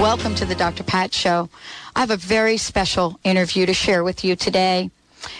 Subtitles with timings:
[0.00, 0.82] Welcome, to the Dr.
[0.82, 1.48] Pat Show.
[1.96, 4.90] I have a very special interview to share with you today.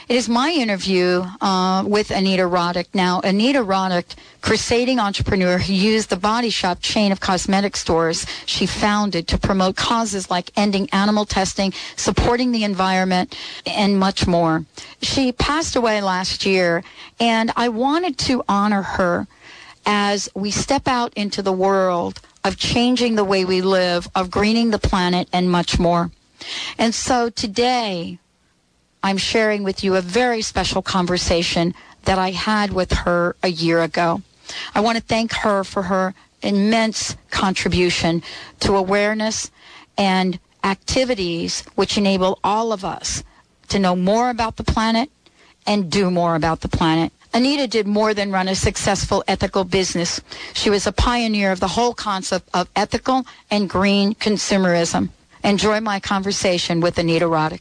[0.09, 2.87] It is my interview uh, with Anita Roddick.
[2.95, 8.65] Now, Anita Roddick, crusading entrepreneur who used the Body Shop chain of cosmetic stores she
[8.65, 13.37] founded to promote causes like ending animal testing, supporting the environment,
[13.67, 14.65] and much more.
[15.03, 16.83] She passed away last year,
[17.21, 19.27] and I wanted to honor her
[19.85, 24.71] as we step out into the world of changing the way we live, of greening
[24.71, 26.11] the planet, and much more.
[26.79, 28.19] And so today,
[29.03, 33.83] I'm sharing with you a very special conversation that I had with her a year
[33.83, 34.23] ago.
[34.75, 38.23] I want to thank her for her immense contribution
[38.61, 39.51] to awareness
[39.97, 43.23] and activities which enable all of us
[43.69, 45.11] to know more about the planet
[45.67, 47.13] and do more about the planet.
[47.35, 50.21] Anita did more than run a successful ethical business.
[50.53, 55.09] She was a pioneer of the whole concept of ethical and green consumerism.
[55.43, 57.61] Enjoy my conversation with Anita Roddick.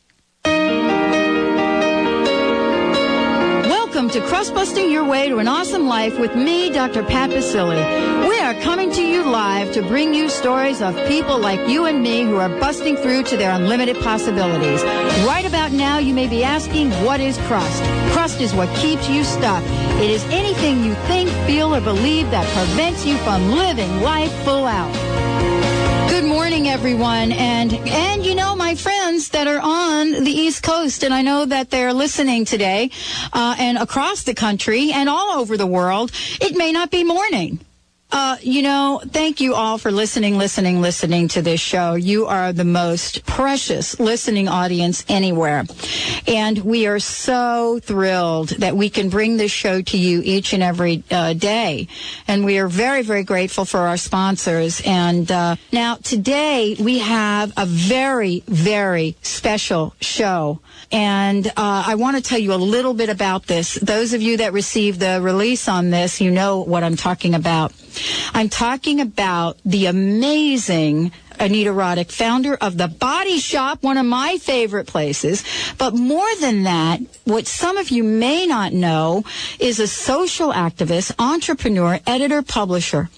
[4.03, 7.03] Welcome to Crust Busting Your Way to an Awesome Life with me, Dr.
[7.03, 8.27] Pat Baccili.
[8.27, 12.03] We are coming to you live to bring you stories of people like you and
[12.03, 14.83] me who are busting through to their unlimited possibilities.
[15.25, 17.81] Right about now, you may be asking, what is crust?
[18.11, 19.63] Crust is what keeps you stuck.
[20.01, 24.65] It is anything you think, feel, or believe that prevents you from living life full
[24.65, 24.93] out.
[26.09, 27.31] Good morning, everyone.
[27.31, 31.43] And, and you know, my friends that are on the East Coast, and I know
[31.43, 32.91] that they're listening today,
[33.33, 37.59] uh, and across the country and all over the world, it may not be morning.
[38.13, 41.95] Uh, you know, thank you all for listening, listening, listening to this show.
[41.95, 45.65] You are the most precious listening audience anywhere.
[46.27, 50.61] And we are so thrilled that we can bring this show to you each and
[50.61, 51.87] every uh, day.
[52.27, 54.79] And we are very, very grateful for our sponsors.
[54.85, 60.59] And uh, now today we have a very, very special show.
[60.91, 63.73] And uh, I want to tell you a little bit about this.
[63.73, 67.73] Those of you that received the release on this, you know what I'm talking about.
[68.33, 74.37] I'm talking about the amazing Anita Roddick, founder of the Body Shop, one of my
[74.37, 75.43] favorite places.
[75.77, 79.23] But more than that, what some of you may not know
[79.59, 83.09] is a social activist, entrepreneur, editor, publisher.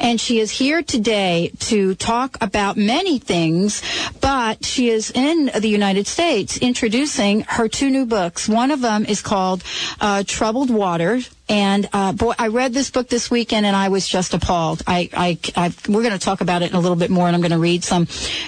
[0.00, 3.82] And she is here today to talk about many things,
[4.20, 8.48] but she is in the United States introducing her two new books.
[8.48, 9.62] One of them is called
[10.00, 11.20] uh, Troubled Water.
[11.48, 14.82] And uh, boy, I read this book this weekend, and I was just appalled.
[14.86, 17.34] I, I, I we're going to talk about it in a little bit more, and
[17.34, 18.06] I'm going to read some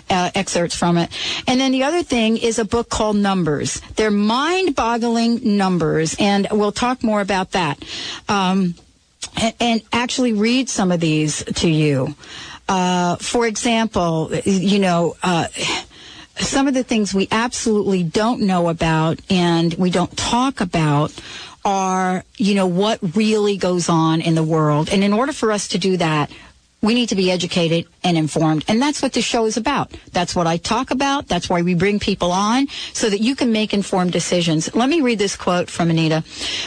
[0.08, 1.10] uh, excerpts from it.
[1.48, 3.80] And then the other thing is a book called Numbers.
[3.96, 7.84] They're mind-boggling numbers, and we'll talk more about that.
[8.28, 8.76] Um,
[9.36, 12.14] and, and actually read some of these to you.
[12.68, 15.48] Uh, for example, you know, uh,
[16.36, 21.12] some of the things we absolutely don't know about and we don't talk about
[21.64, 24.88] are, you know, what really goes on in the world.
[24.90, 26.30] And in order for us to do that,
[26.80, 28.64] we need to be educated and informed.
[28.66, 29.92] And that's what the show is about.
[30.12, 31.28] That's what I talk about.
[31.28, 34.74] That's why we bring people on so that you can make informed decisions.
[34.74, 36.24] Let me read this quote from Anita.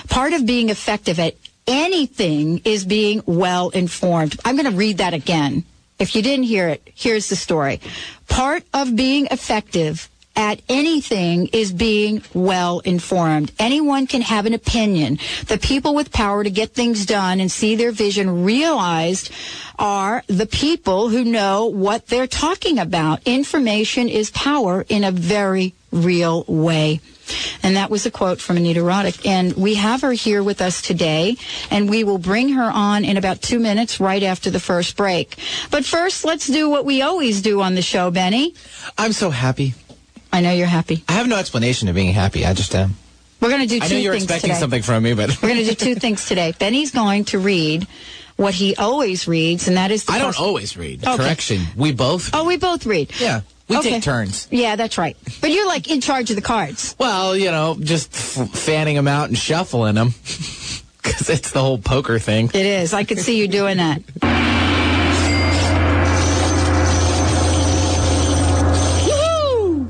[0.07, 1.35] Part of being effective at
[1.67, 4.39] anything is being well informed.
[4.45, 5.63] I'm going to read that again.
[5.97, 7.79] If you didn't hear it, here's the story.
[8.27, 13.51] Part of being effective at anything is being well informed.
[13.57, 15.17] Anyone can have an opinion.
[15.47, 19.31] The people with power to get things done and see their vision realized
[19.79, 23.21] are the people who know what they're talking about.
[23.25, 26.99] Information is power in a very real way.
[27.63, 29.25] And that was a quote from Anita Roddick.
[29.25, 31.37] And we have her here with us today,
[31.71, 35.37] and we will bring her on in about two minutes right after the first break.
[35.71, 38.53] But first, let's do what we always do on the show, Benny.
[38.97, 39.73] I'm so happy.
[40.31, 41.03] I know you're happy.
[41.07, 42.45] I have no explanation of being happy.
[42.45, 42.95] I just am.
[43.41, 44.59] We're going to do two I know you're things expecting today.
[44.59, 46.53] something from me, but We're going to do two things today.
[46.57, 47.87] Benny's going to read
[48.37, 51.05] what he always reads, and that is the I don't always read.
[51.05, 51.15] Okay.
[51.17, 51.61] Correction.
[51.75, 52.31] We both.
[52.33, 53.11] Oh, we both read.
[53.19, 53.41] Yeah.
[53.67, 53.89] We Okay.
[53.91, 54.47] take turns.
[54.51, 55.17] Yeah, that's right.
[55.41, 56.95] But you're like in charge of the cards.
[56.99, 60.13] Well, you know, just f- fanning them out and shuffling them.
[61.01, 62.47] Because it's the whole poker thing.
[62.53, 62.93] It is.
[62.93, 64.01] I could see you doing that.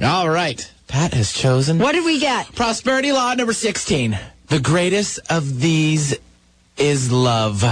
[0.04, 0.72] All right.
[0.88, 2.54] Pat has chosen What did we get?
[2.56, 4.18] prosperity law number 16.
[4.48, 6.16] The greatest of these
[6.78, 7.64] is love.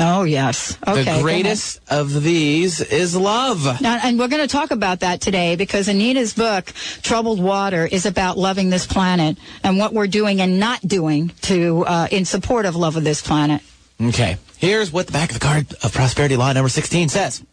[0.00, 0.78] Oh, yes.
[0.86, 1.16] Okay.
[1.16, 3.80] the greatest of these is love.
[3.80, 6.66] Now, and we're going to talk about that today because Anita's book,
[7.02, 11.84] Troubled Water, is about loving this planet and what we're doing and not doing to
[11.84, 13.60] uh, in support of love of this planet.
[14.00, 14.36] Okay.
[14.58, 17.44] Here's what the back of the card of prosperity law number 16 says.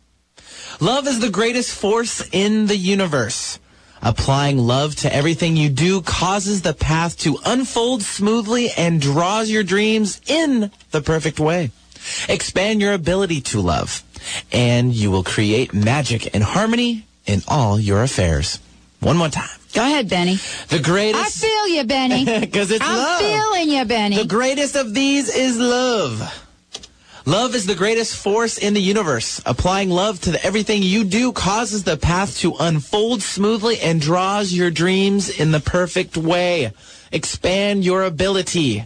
[0.79, 3.59] Love is the greatest force in the universe.
[4.01, 9.63] Applying love to everything you do causes the path to unfold smoothly and draws your
[9.63, 11.71] dreams in the perfect way.
[12.29, 14.03] Expand your ability to love,
[14.51, 18.59] and you will create magic and harmony in all your affairs.
[18.99, 19.49] One more time.
[19.73, 20.37] Go ahead, Benny.
[20.69, 21.43] The greatest.
[21.43, 22.25] I feel you, Benny.
[22.39, 23.19] because it's I'm love.
[23.19, 24.17] feeling you, Benny.
[24.17, 26.41] The greatest of these is love.
[27.27, 29.41] Love is the greatest force in the universe.
[29.47, 34.69] Applying love to everything you do causes the path to unfold smoothly and draws your
[34.69, 36.71] dreams in the perfect way.
[37.11, 38.85] Expand your ability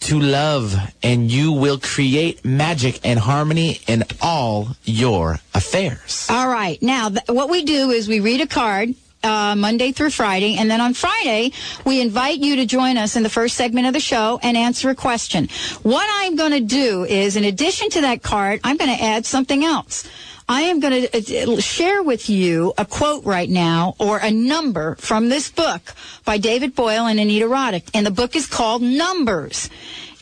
[0.00, 6.26] to love, and you will create magic and harmony in all your affairs.
[6.30, 6.80] All right.
[6.82, 8.94] Now, what we do is we read a card.
[9.24, 10.56] Uh, Monday through Friday.
[10.56, 11.50] And then on Friday,
[11.84, 14.88] we invite you to join us in the first segment of the show and answer
[14.90, 15.48] a question.
[15.82, 19.26] What I'm going to do is, in addition to that card, I'm going to add
[19.26, 20.06] something else.
[20.48, 24.94] I am going to uh, share with you a quote right now or a number
[24.96, 25.92] from this book
[26.24, 27.90] by David Boyle and Anita Roddick.
[27.94, 29.68] And the book is called Numbers.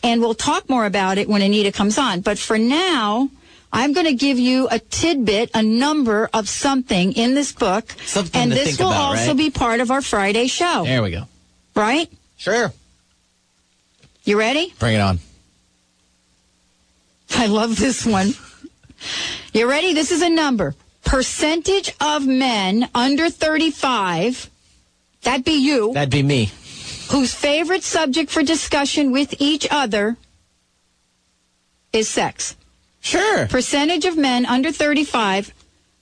[0.01, 2.21] And we'll talk more about it when Anita comes on.
[2.21, 3.29] But for now,
[3.71, 7.91] I'm going to give you a tidbit, a number of something in this book.
[8.05, 9.37] Something and this will about, also right?
[9.37, 11.23] be part of our Friday show, There we go.
[11.75, 12.11] right?
[12.37, 12.71] Sure.
[14.23, 14.73] You ready?
[14.79, 15.19] Bring it on.
[17.31, 18.29] I love this one.
[19.55, 19.93] You ready?
[19.93, 20.75] This is a number.
[21.05, 24.49] Percentage of men under 35,
[25.21, 26.51] that'd be you, That'd be me.
[27.09, 30.17] whose favorite subject for discussion with each other
[31.93, 32.57] is sex.
[32.99, 33.47] Sure.
[33.47, 35.53] Percentage of men under 35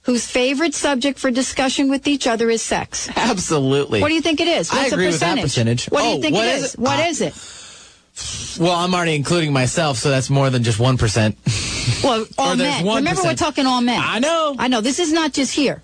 [0.04, 3.08] whose favorite subject for discussion with each other is sex.
[3.16, 4.02] Absolutely.
[4.02, 4.72] What do you think it is?
[4.72, 5.86] I What's agree the with that percentage?
[5.86, 5.92] percentage.
[5.92, 6.74] What do Oh, you think it is is?
[6.74, 6.80] it?
[6.80, 8.60] What Uh, is it?
[8.62, 11.36] Well, I'm already including myself, so that's more than just 1%.
[12.04, 12.86] Well, oh, all men.
[12.86, 14.00] Remember, we're talking all men.
[14.04, 14.56] I know.
[14.60, 14.82] I know.
[14.82, 15.82] This is not just here.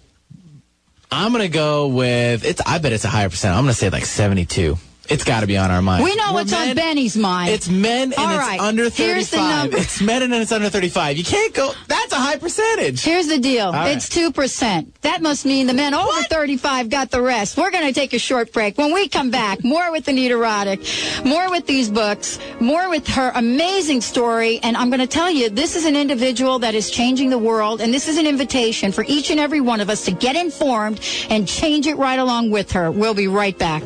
[1.12, 2.62] I'm going to go with, it's.
[2.66, 3.56] I bet it's a higher percent.
[3.56, 4.78] I'm going to say like 72.
[5.10, 6.04] It's got to be on our mind.
[6.04, 6.76] We know We're what's on.
[6.76, 7.50] Benny's mind.
[7.50, 8.60] It's men and All it's right.
[8.60, 9.62] under Here's the 35.
[9.64, 9.78] number.
[9.78, 11.18] It's men and it's under 35.
[11.18, 13.02] You can't go, that's a high percentage.
[13.04, 13.72] Here's the deal.
[13.74, 13.96] right.
[13.96, 14.92] It's 2%.
[15.02, 17.58] That must mean the men over 35 got the rest.
[17.58, 18.78] We're going to take a short break.
[18.78, 23.32] When we come back, more with Anita Roddick, more with these books, more with her
[23.34, 24.60] amazing story.
[24.62, 27.82] And I'm going to tell you, this is an individual that is changing the world.
[27.82, 31.00] And this is an invitation for each and every one of us to get informed
[31.30, 32.92] and change it right along with her.
[32.92, 33.82] We'll be right back.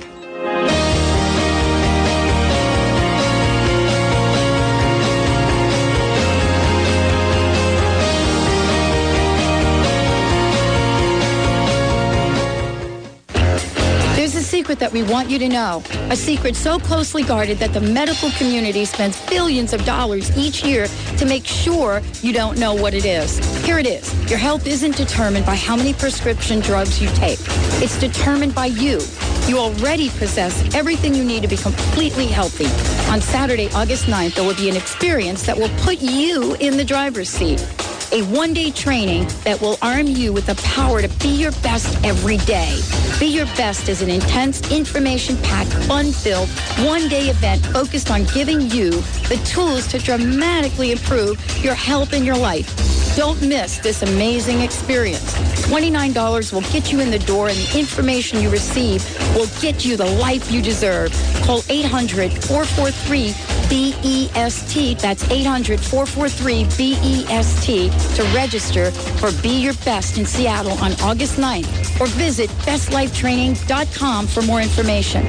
[14.84, 15.82] That we want you to know.
[16.10, 20.88] A secret so closely guarded that the medical community spends billions of dollars each year
[21.18, 23.38] to make sure you don't know what it is.
[23.64, 24.14] Here it is.
[24.30, 27.40] Your health isn't determined by how many prescription drugs you take.
[27.82, 29.00] It's determined by you.
[29.48, 32.68] You already possess everything you need to be completely healthy.
[33.10, 36.84] On Saturday, August 9th, there will be an experience that will put you in the
[36.84, 37.66] driver's seat
[38.14, 42.38] a one-day training that will arm you with the power to be your best every
[42.38, 42.80] day.
[43.20, 46.48] Be Your Best is an intense, information-packed, fun-filled,
[46.88, 48.92] one-day event focused on giving you
[49.30, 52.70] the tools to dramatically improve your health and your life.
[53.16, 55.34] Don't miss this amazing experience.
[55.66, 59.04] $29 will get you in the door and the information you receive
[59.36, 61.12] will get you the life you deserve.
[61.46, 63.53] Call 800-443-BEST.
[63.74, 72.00] E That's 800-443-BEST E to register for Be Your Best in Seattle on August 9th
[72.00, 75.26] or visit bestlifetraining.com for more information.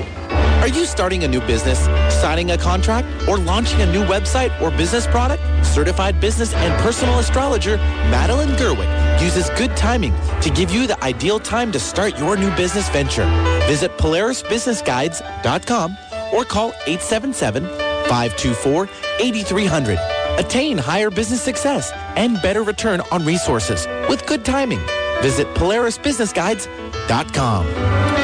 [0.60, 1.80] Are you starting a new business,
[2.22, 5.42] signing a contract, or launching a new website or business product?
[5.66, 7.76] Certified business and personal astrologer
[8.08, 8.88] Madeline Gerwick
[9.20, 13.26] uses good timing to give you the ideal time to start your new business venture.
[13.66, 15.98] Visit PolarisBusinessGuides.com
[16.32, 16.72] or call
[18.04, 20.38] 877-524-8300.
[20.38, 24.80] Attain higher business success and better return on resources with good timing.
[25.23, 28.23] Visit PolarisBusinessGuides.com.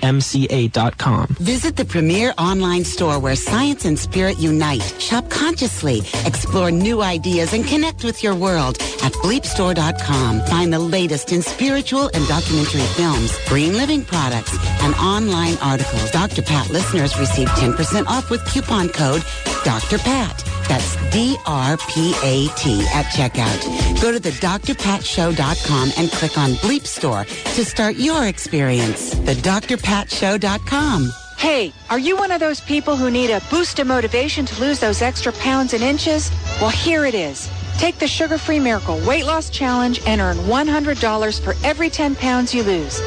[0.00, 1.26] debtfreemca.com.
[1.40, 4.82] Visit the premier online store where science and spirit unite.
[5.00, 10.40] Shop consciously, explore new ideas, and connect with your world at bleepstore.com.
[10.46, 16.10] Find the latest in spiritual and documentary films, green living products, and online articles.
[16.10, 16.42] Dr.
[16.42, 19.22] Pat listeners receive 10% off with coupon code
[19.66, 19.98] Dr.
[19.98, 20.44] Pat.
[20.68, 24.00] That's D-R-P-A-T at checkout.
[24.00, 29.10] Go to the drpatshow.com and click on Bleep Store to start your experience.
[29.10, 31.10] The drpatshow.com.
[31.36, 34.78] Hey, are you one of those people who need a boost of motivation to lose
[34.78, 36.30] those extra pounds and inches?
[36.60, 37.50] Well, here it is.
[37.78, 42.54] Take the Sugar Free Miracle Weight Loss Challenge and earn $100 for every 10 pounds
[42.54, 43.00] you lose.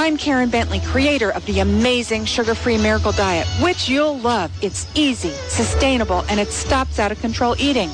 [0.00, 4.52] I'm Karen Bentley, creator of the amazing sugar-free miracle diet, which you'll love.
[4.62, 7.90] It's easy, sustainable, and it stops out of control eating.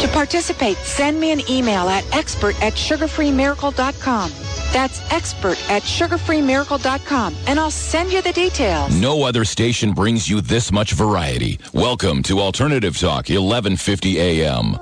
[0.00, 4.30] To participate, send me an email at expert at sugarfreemiracle.com.
[4.72, 8.98] That's expert at sugarfreemiracle.com, and I'll send you the details.
[8.98, 11.60] No other station brings you this much variety.
[11.74, 14.78] Welcome to Alternative Talk, 1150 AM.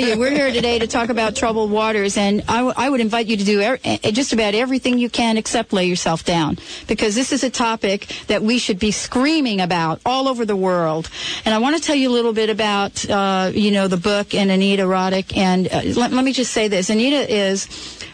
[0.00, 3.26] You, we're here today to talk about troubled waters, and I, w- I would invite
[3.26, 3.78] you to do er-
[4.12, 8.42] just about everything you can except lay yourself down, because this is a topic that
[8.42, 11.10] we should be screaming about all over the world.
[11.44, 14.34] And I want to tell you a little bit about, uh, you know, the book
[14.34, 15.36] and Anita Roddick.
[15.36, 17.68] And uh, let, let me just say this: Anita is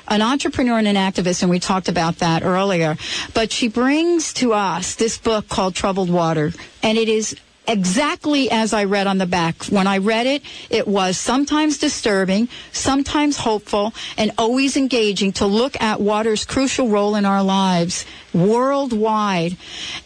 [0.09, 2.97] an entrepreneur and an activist, and we talked about that earlier.
[3.35, 6.53] But she brings to us this book called Troubled Water,
[6.83, 7.37] and it is
[7.69, 9.65] exactly as I read on the back.
[9.67, 15.81] When I read it, it was sometimes disturbing, sometimes hopeful, and always engaging to look
[15.81, 18.05] at water's crucial role in our lives
[18.37, 19.57] worldwide.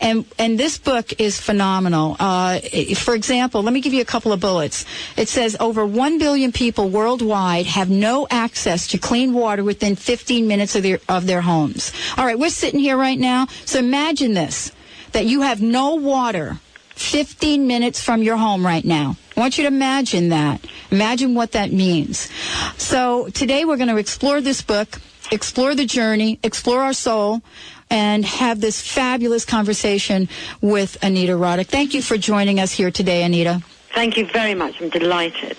[0.00, 2.16] And and this book is phenomenal.
[2.18, 2.60] Uh,
[2.94, 4.84] for example, let me give you a couple of bullets.
[5.16, 10.46] It says over 1 billion people worldwide have no access to clean water within 15
[10.46, 11.92] minutes of their of their homes.
[12.16, 13.46] All right, we're sitting here right now.
[13.64, 14.72] So imagine this
[15.12, 16.58] that you have no water
[17.00, 19.16] 15 minutes from your home right now.
[19.36, 20.64] I want you to imagine that.
[20.90, 22.28] Imagine what that means.
[22.76, 25.00] So today we're going to explore this book,
[25.32, 27.40] explore the journey, explore our soul,
[27.88, 30.28] and have this fabulous conversation
[30.60, 31.66] with Anita Roddick.
[31.68, 33.62] Thank you for joining us here today, Anita.
[33.94, 34.80] Thank you very much.
[34.80, 35.58] I'm delighted.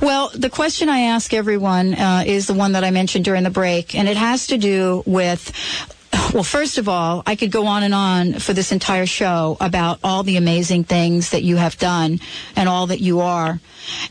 [0.00, 3.50] Well, the question I ask everyone uh, is the one that I mentioned during the
[3.50, 5.52] break, and it has to do with
[6.32, 9.98] well, first of all, I could go on and on for this entire show about
[10.04, 12.20] all the amazing things that you have done
[12.56, 13.60] and all that you are.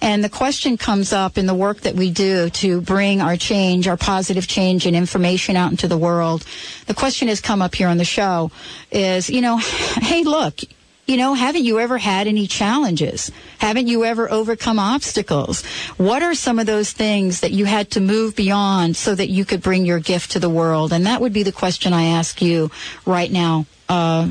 [0.02, 3.88] And the question comes up in the work that we do to bring our change,
[3.88, 6.46] our positive change and information out into the world.
[6.88, 8.52] The question has come up here on the show
[8.92, 9.58] is, you know,
[10.02, 10.60] hey, look,
[11.08, 13.32] you know, haven't you ever had any challenges?
[13.60, 15.66] Haven't you ever overcome obstacles?
[15.96, 19.46] What are some of those things that you had to move beyond so that you
[19.46, 20.92] could bring your gift to the world?
[20.92, 22.70] And that would be the question I ask you
[23.06, 23.66] right now.
[23.88, 24.30] Uh,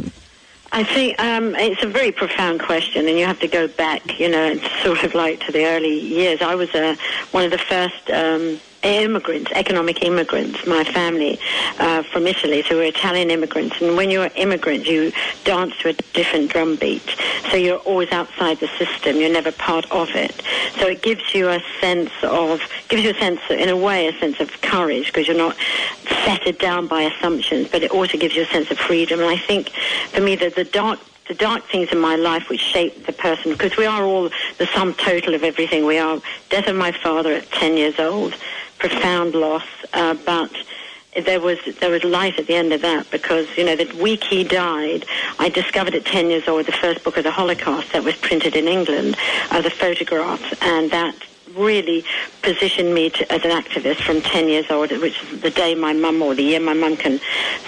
[0.72, 4.28] I think um, it's a very profound question, and you have to go back, you
[4.28, 6.42] know, sort of like to the early years.
[6.42, 6.96] I was uh,
[7.30, 11.38] one of the first um, immigrants, economic immigrants, my family
[11.78, 13.80] uh, from Italy, so we're Italian immigrants.
[13.80, 15.12] And when you're an immigrant, you
[15.44, 17.02] dance to a different drum beat.
[17.50, 19.16] So you're always outside the system.
[19.16, 20.42] You're never part of it.
[20.78, 24.18] So it gives you a sense of, gives you a sense, in a way, a
[24.18, 28.42] sense of courage because you're not fettered down by assumptions, but it also gives you
[28.42, 29.20] a sense of freedom.
[29.20, 29.70] And I think
[30.10, 33.50] for me, that the dark the dark things in my life which shaped the person
[33.50, 36.20] because we are all the sum total of everything we are.
[36.50, 38.34] Death of my father at 10 years old,
[38.78, 40.50] profound loss, uh, but
[41.24, 44.24] there was there was light at the end of that because you know the week
[44.24, 45.04] he died,
[45.38, 48.54] I discovered at ten years old the first book of the Holocaust that was printed
[48.54, 49.16] in England,
[49.50, 51.14] uh, the photographs, and that
[51.54, 52.04] really
[52.42, 55.92] positioned me to, as an activist from ten years old, which is the day my
[55.92, 57.18] mum or the year my mum can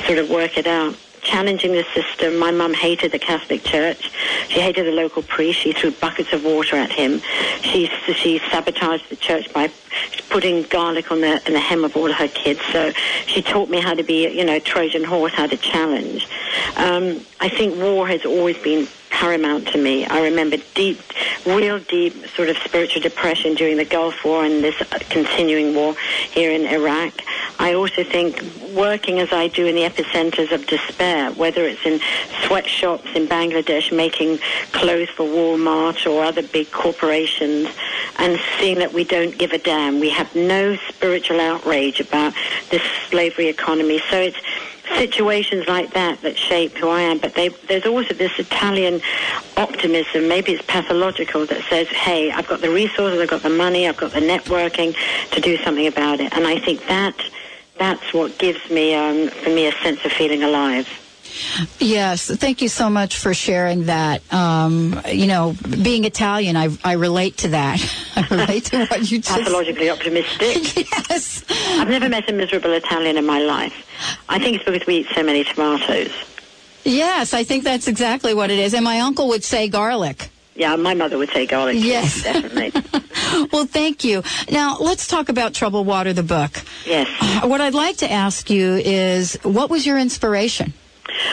[0.06, 0.94] sort of work it out
[1.28, 2.38] challenging the system.
[2.38, 4.10] My mum hated the Catholic Church.
[4.48, 5.58] She hated the local priest.
[5.60, 7.20] She threw buckets of water at him.
[7.60, 9.70] She she sabotaged the church by
[10.30, 12.60] putting garlic on the, the hem of all her kids.
[12.72, 12.92] So
[13.26, 16.26] she taught me how to be, you know, Trojan horse, how to challenge.
[16.76, 20.06] Um, I think war has always been paramount to me.
[20.06, 21.00] I remember deep,
[21.46, 24.76] real deep sort of spiritual depression during the Gulf War and this
[25.10, 25.94] continuing war
[26.30, 27.14] here in Iraq.
[27.58, 28.40] I also think
[28.74, 32.00] working as I do in the epicenters of despair, whether it's in
[32.46, 34.38] sweatshops in Bangladesh making
[34.72, 37.68] clothes for Walmart or other big corporations,
[38.18, 39.98] and seeing that we don't give a damn.
[39.98, 42.34] We have no spiritual outrage about
[42.70, 44.00] this slavery economy.
[44.10, 44.38] So it's
[44.96, 47.18] situations like that that shape who I am.
[47.18, 49.00] But they, there's also this Italian
[49.56, 53.88] optimism, maybe it's pathological, that says, hey, I've got the resources, I've got the money,
[53.88, 54.94] I've got the networking
[55.30, 56.32] to do something about it.
[56.36, 57.14] And I think that
[57.78, 60.88] that's what gives me, um, for me, a sense of feeling alive.
[61.78, 64.22] Yes, thank you so much for sharing that.
[64.32, 67.80] Um, you know, being Italian, I, I relate to that.
[68.16, 69.38] I relate to what you just...
[69.38, 70.76] Pathologically optimistic.
[71.08, 71.44] yes.
[71.78, 73.86] I've never met a miserable Italian in my life.
[74.28, 76.12] I think it's because we eat so many tomatoes.
[76.84, 78.74] Yes, I think that's exactly what it is.
[78.74, 80.30] And my uncle would say garlic.
[80.54, 81.76] Yeah, my mother would say garlic.
[81.78, 82.24] Yes.
[82.24, 82.72] definitely.
[83.52, 84.24] well, thank you.
[84.50, 86.50] Now, let's talk about Trouble Water, the book.
[86.84, 87.08] Yes.
[87.44, 90.72] What I'd like to ask you is, what was your inspiration?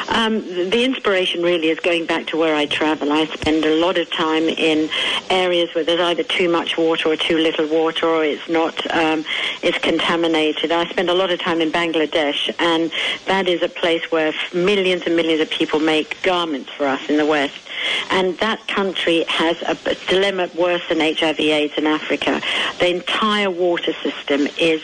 [0.10, 3.12] Um, the inspiration really is going back to where I travel.
[3.12, 4.90] I spend a lot of time in
[5.30, 9.26] areas where there's either too much water or too little water, or it's not, um,
[9.62, 10.72] it's contaminated.
[10.72, 12.92] I spend a lot of time in Bangladesh, and
[13.26, 17.18] that is a place where millions and millions of people make garments for us in
[17.18, 17.65] the West.
[18.10, 19.76] And that country has a,
[20.08, 22.42] dilemma worse than HIV/AIDS in Africa.
[22.80, 24.82] The entire water system is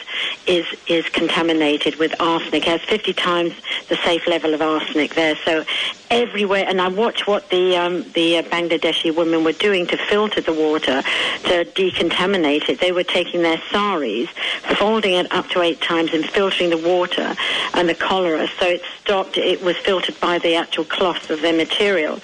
[0.48, 2.68] is is contaminated with arsenic.
[2.68, 3.54] It has 50 times
[3.90, 5.36] the safe level of arsenic there.
[5.46, 5.66] So
[6.12, 10.42] everywhere, and I watched what the um, the uh, Bangladeshi women were doing to filter
[10.42, 11.02] the water
[11.44, 12.80] to decontaminate it.
[12.80, 14.30] They were taking their saris,
[14.78, 17.36] folding it up to eight times, and filtering the water
[17.74, 18.48] and the cholera.
[18.60, 19.38] So it stopped.
[19.38, 22.20] It was filtered by the actual cloth of their material.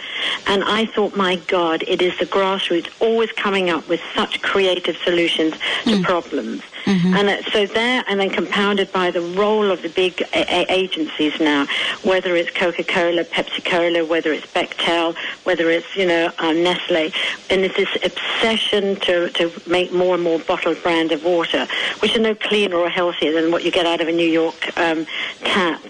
[0.45, 4.97] And I thought, my God, it is the grassroots always coming up with such creative
[4.97, 5.55] solutions
[5.85, 6.61] to problems.
[6.85, 7.13] Mm-hmm.
[7.15, 10.71] And uh, so there, and then compounded by the role of the big a- a-
[10.71, 11.67] agencies now,
[12.03, 17.11] whether it's Coca-Cola, Pepsi-Cola, whether it's Bechtel, whether it's, you know, uh, Nestle,
[17.49, 21.67] and it's this obsession to, to make more and more bottled brand of water,
[21.99, 24.77] which are no cleaner or healthier than what you get out of a New York
[24.77, 25.05] um,
[25.41, 25.81] tap.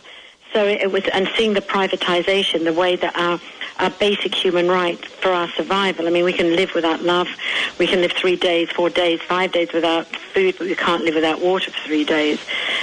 [0.53, 3.39] So it was, and seeing the privatization, the way that our
[3.79, 6.07] a basic human right for our survival.
[6.07, 7.27] I mean, we can live without love.
[7.77, 11.15] We can live three days, four days, five days without food, but we can't live
[11.15, 12.39] without water for three days.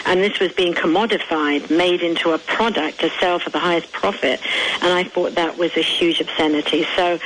[0.06, 4.40] And this was being commodified, made into a product to sell for the highest profit.
[4.82, 6.86] And I thought that was a huge obscenity.
[6.96, 7.18] So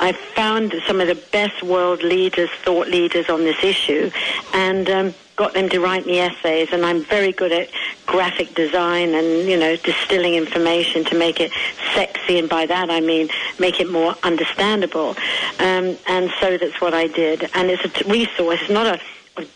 [0.00, 4.10] I found some of the best world leaders, thought leaders on this issue,
[4.52, 7.68] and um, got them to write me essays, and I'm very good at
[8.06, 11.52] graphic design and, you know, distilling information to make it
[11.94, 15.10] sexy, and by that I mean make it more understandable.
[15.58, 17.50] Um, and so that's what I did.
[17.54, 19.00] And it's a t- resource, it's not a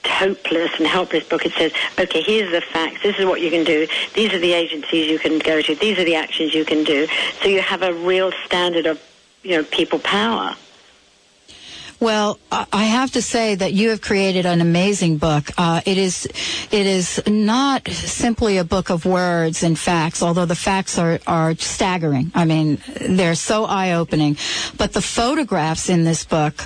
[0.04, 1.46] hopeless and helpless book.
[1.46, 3.02] It says, okay, here's the facts.
[3.02, 3.86] This is what you can do.
[4.14, 5.74] These are the agencies you can go to.
[5.74, 7.06] These are the actions you can do.
[7.40, 9.00] So you have a real standard of,
[9.42, 10.54] you know, people power.
[12.00, 15.50] Well, I have to say that you have created an amazing book.
[15.58, 16.24] Uh, it is,
[16.70, 21.54] it is not simply a book of words and facts, although the facts are, are
[21.56, 22.32] staggering.
[22.34, 24.38] I mean, they're so eye-opening.
[24.78, 26.64] But the photographs in this book,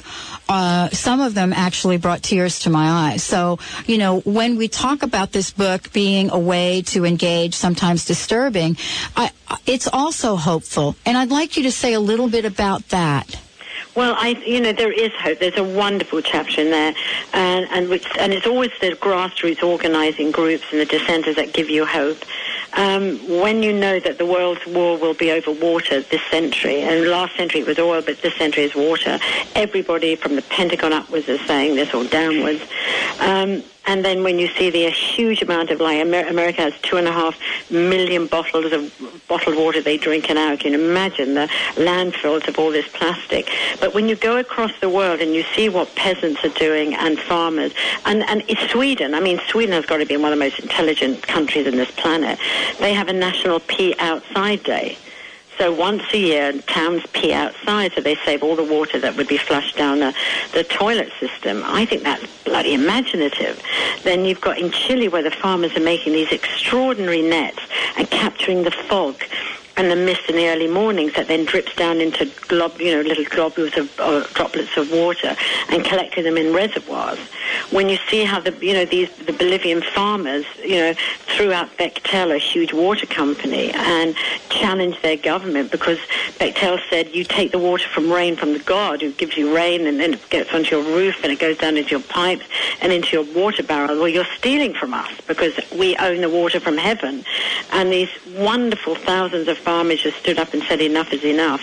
[0.48, 3.24] uh, some of them actually brought tears to my eyes.
[3.24, 8.04] So, you know, when we talk about this book being a way to engage, sometimes
[8.04, 8.76] disturbing,
[9.16, 9.32] I,
[9.66, 10.94] it's also hopeful.
[11.04, 13.40] And I'd like you to say a little bit about that.
[13.94, 15.38] Well, I, you know, there is hope.
[15.38, 16.94] There's a wonderful chapter in there,
[17.32, 21.70] and and, which, and it's always the grassroots organising groups and the dissenters that give
[21.70, 22.18] you hope.
[22.76, 27.06] Um, when you know that the world's war will be over water this century, and
[27.06, 29.20] last century it was oil, but this century is water.
[29.54, 32.62] Everybody from the Pentagon upwards is saying this, or downwards.
[33.20, 36.96] Um, and then when you see the huge amount of like Amer- America has two
[36.96, 37.38] and a half
[37.70, 40.52] million bottles of bottled water they drink an hour.
[40.52, 43.50] You can imagine the landfills of all this plastic.
[43.80, 47.18] But when you go across the world and you see what peasants are doing and
[47.18, 47.72] farmers,
[48.06, 49.14] and, and it's Sweden.
[49.14, 51.90] I mean, Sweden has got to be one of the most intelligent countries on this
[51.90, 52.38] planet.
[52.78, 54.96] They have a national pee outside day.
[55.58, 59.28] So once a year, towns pee outside, so they save all the water that would
[59.28, 60.14] be flushed down the,
[60.52, 61.62] the toilet system.
[61.64, 63.62] I think that's bloody imaginative.
[64.02, 67.60] Then you've got in Chile where the farmers are making these extraordinary nets
[67.96, 69.22] and capturing the fog
[69.76, 73.02] and the mist in the early mornings that then drips down into glob, you know,
[73.02, 73.94] little globules of
[74.34, 75.36] droplets of water
[75.68, 77.18] and collecting them in reservoirs.
[77.70, 80.94] When you see how the, you know, these the Bolivian farmers, you know,
[81.36, 84.14] threw out Bechtel, a huge water company, and
[84.48, 85.98] challenged their government because
[86.38, 89.86] Bechtel said you take the water from rain from the God who gives you rain
[89.86, 92.44] and then it gets onto your roof and it goes down into your pipes
[92.80, 93.98] and into your water barrel.
[93.98, 97.24] Well, you're stealing from us because we own the water from heaven.
[97.72, 101.62] And these wonderful thousands of farmers just stood up and said enough is enough.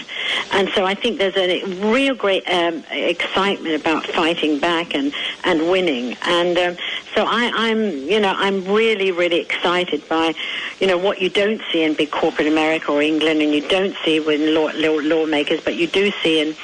[0.52, 5.70] And so I think there's a real great um, excitement about fighting back and, and
[5.70, 6.18] winning.
[6.24, 6.78] And um,
[7.16, 10.34] so I, I'm, you know, I'm really, really excited by,
[10.80, 13.96] you know, what you don't see in big corporate America or England and you don't
[14.04, 16.56] see with law, law, lawmakers, but you do see in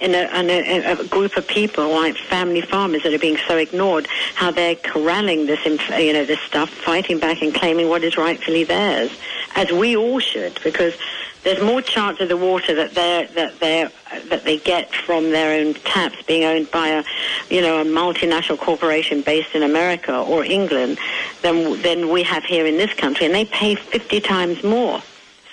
[0.00, 3.56] in, a, in a, a, group of people like family farmers that are being so
[3.56, 8.16] ignored, how they're corralling this, you know, this stuff, fighting back and claiming what is
[8.16, 9.10] rightfully theirs,
[9.56, 10.94] as we all should, because
[11.42, 13.88] there's more chance of the water that they that they
[14.28, 17.04] that they get from their own taps being owned by a
[17.48, 20.98] you know a multinational corporation based in America or England
[21.42, 25.02] than than we have here in this country, and they pay 50 times more.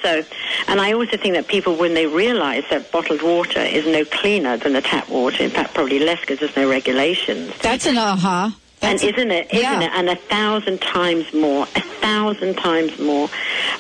[0.02, 0.24] So,
[0.68, 4.58] and I also think that people, when they realise that bottled water is no cleaner
[4.58, 7.54] than the tap water, in fact, probably less because there's no regulations.
[7.60, 8.56] That's an aha.
[8.82, 9.48] And isn't it?
[9.52, 9.82] Isn't yeah.
[9.82, 9.92] it?
[9.94, 11.64] And a thousand times more.
[11.76, 13.28] A thousand times more.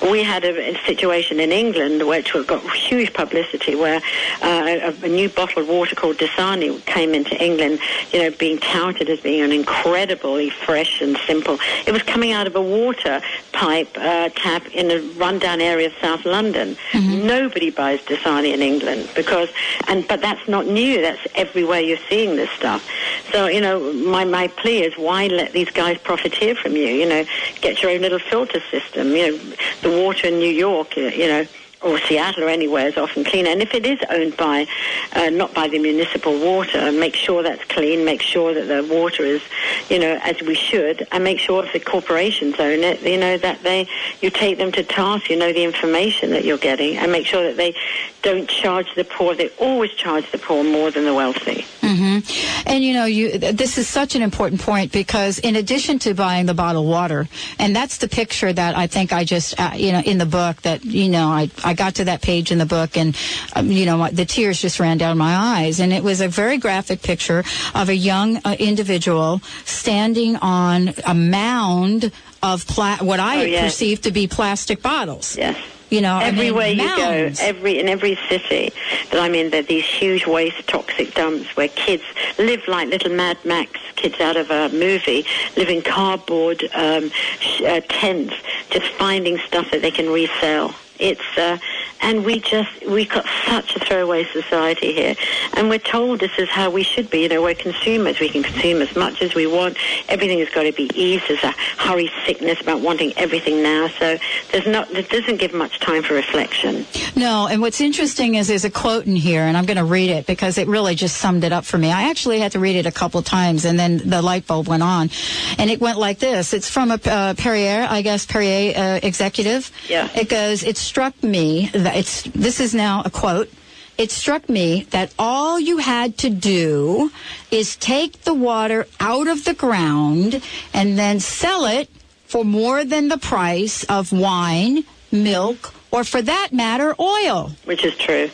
[0.01, 4.01] We had a, a situation in England which got huge publicity, where
[4.41, 7.79] uh, a, a, new bottled water called Dasani came into England.
[8.11, 11.57] You know, being touted as being an incredibly fresh and simple.
[11.85, 13.21] It was coming out of a water
[13.53, 16.75] pipe uh, tap in a rundown area of South London.
[16.91, 17.27] Mm-hmm.
[17.27, 19.49] Nobody buys Dasani in England because,
[19.87, 21.01] and but that's not new.
[21.01, 22.87] That's everywhere you're seeing this stuff.
[23.31, 26.87] So you know, my my plea is why let these guys profiteer from you?
[26.87, 27.25] You know,
[27.61, 29.09] get your own little filter system.
[29.09, 29.37] You know,
[29.81, 31.45] the water in New York, you know,
[31.81, 33.49] or Seattle or anywhere is often cleaner.
[33.49, 34.67] And if it is owned by,
[35.13, 39.23] uh, not by the municipal water, make sure that's clean, make sure that the water
[39.23, 39.41] is,
[39.89, 43.37] you know, as we should, and make sure if the corporations own it, you know,
[43.37, 43.87] that they,
[44.21, 47.43] you take them to task, you know the information that you're getting, and make sure
[47.43, 47.75] that they
[48.21, 49.35] don't charge the poor.
[49.35, 51.65] They always charge the poor more than the wealthy.
[51.81, 52.67] Mm-hmm.
[52.69, 56.45] And you know, you this is such an important point because in addition to buying
[56.45, 57.27] the bottled water,
[57.59, 60.61] and that's the picture that I think I just, uh, you know, in the book
[60.63, 63.15] that you know I I got to that page in the book and
[63.55, 66.57] um, you know the tears just ran down my eyes, and it was a very
[66.57, 72.11] graphic picture of a young uh, individual standing on a mound
[72.43, 73.63] of pla- what I oh, yes.
[73.63, 75.37] perceive to be plastic bottles.
[75.37, 75.57] Yes.
[75.89, 78.71] You know, everywhere you go, every in every city
[79.11, 82.03] that I'm in, there are these huge waste toxic dumps where kids
[82.37, 87.61] live like little Mad Max kids out of a movie, live in cardboard um, sh-
[87.61, 88.35] uh, tents,
[88.69, 90.75] just finding stuff that they can resell.
[90.99, 91.57] It's uh,
[92.01, 95.15] and we just we've got such a throwaway society here,
[95.53, 97.21] and we're told this is how we should be.
[97.21, 98.19] You know, we're consumers.
[98.19, 99.77] We can consume as much as we want.
[100.09, 101.23] Everything has got to be easy.
[101.27, 103.87] There's a hurry sickness about wanting everything now.
[103.99, 104.17] So
[104.51, 104.91] there's not.
[104.91, 106.85] It doesn't give much time for reflection.
[107.15, 110.09] No, and what's interesting is there's a quote in here, and I'm going to read
[110.09, 111.91] it because it really just summed it up for me.
[111.91, 114.83] I actually had to read it a couple times, and then the light bulb went
[114.83, 115.09] on,
[115.57, 116.53] and it went like this.
[116.53, 119.71] It's from a uh, Perrier, I guess Perrier uh, executive.
[119.87, 120.09] Yeah.
[120.15, 120.63] It goes.
[120.63, 123.49] It's struck me that it's this is now a quote.
[123.97, 127.11] It struck me that all you had to do
[127.49, 130.41] is take the water out of the ground
[130.73, 131.89] and then sell it
[132.25, 137.53] for more than the price of wine, milk, or for that matter, oil.
[137.65, 138.29] Which is true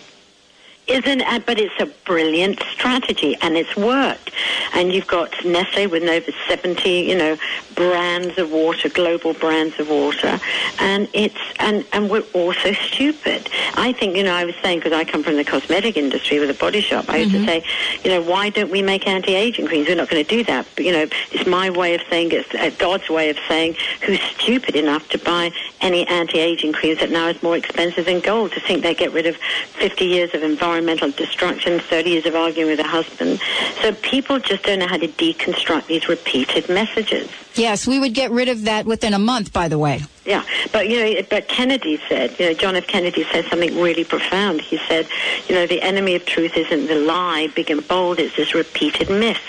[0.93, 1.23] isn't?
[1.45, 4.32] But it's a brilliant strategy, and it's worked.
[4.73, 7.38] And you've got Nestle with over 70, you know,
[7.75, 10.39] brands of water, global brands of water,
[10.79, 13.49] and it's and and we're all so stupid.
[13.75, 16.49] I think, you know, I was saying because I come from the cosmetic industry with
[16.49, 17.10] a body shop.
[17.10, 17.45] I used mm-hmm.
[17.45, 17.65] to say,
[18.03, 19.88] you know, why don't we make anti-aging creams?
[19.88, 20.67] We're not going to do that.
[20.75, 23.75] But you know, it's my way of saying it's uh, God's way of saying
[24.06, 25.51] who's stupid enough to buy
[25.82, 29.25] any anti-aging creams that now is more expensive than gold to think they get rid
[29.25, 33.39] of 50 years of environmental environmental destruction, 30 years of arguing with a husband.
[33.82, 37.30] So people just don't know how to deconstruct these repeated messages.
[37.56, 40.02] Yes, we would get rid of that within a month, by the way.
[40.25, 42.88] Yeah, but you know, but Kennedy said, you know, John F.
[42.88, 44.62] Kennedy said something really profound.
[44.62, 45.07] He said,
[45.49, 48.19] you know, the enemy of truth isn't the lie, big and bold.
[48.19, 49.41] It's this repeated myth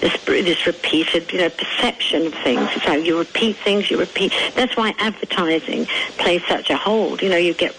[0.00, 2.68] this this repeated you know perception of things.
[2.84, 4.32] So you repeat things, you repeat.
[4.54, 5.86] That's why advertising
[6.18, 7.22] plays such a hold.
[7.22, 7.74] You know, you get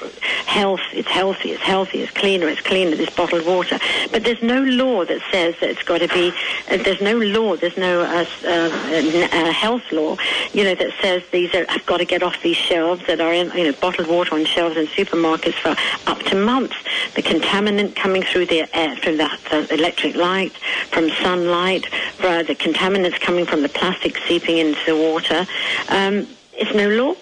[0.45, 0.81] health.
[0.93, 1.51] It's healthy.
[1.51, 2.01] It's healthy.
[2.01, 2.47] It's cleaner.
[2.47, 2.95] It's cleaner.
[2.95, 3.79] This bottled water.
[4.11, 6.33] But there's no law that says that it's got to be.
[6.69, 7.55] Uh, there's no law.
[7.55, 10.17] There's no uh, uh, uh, health law.
[10.53, 13.21] You know that says these are, have got to get off off these shelves that
[13.21, 15.75] are in, you know, bottled water on shelves in supermarkets for
[16.09, 16.75] up to months.
[17.15, 20.53] The contaminant coming through the air, from the, the electric light,
[20.91, 21.83] from sunlight,
[22.19, 25.45] the contaminants coming from the plastic seeping into the water.
[25.89, 27.15] Um, it's no law.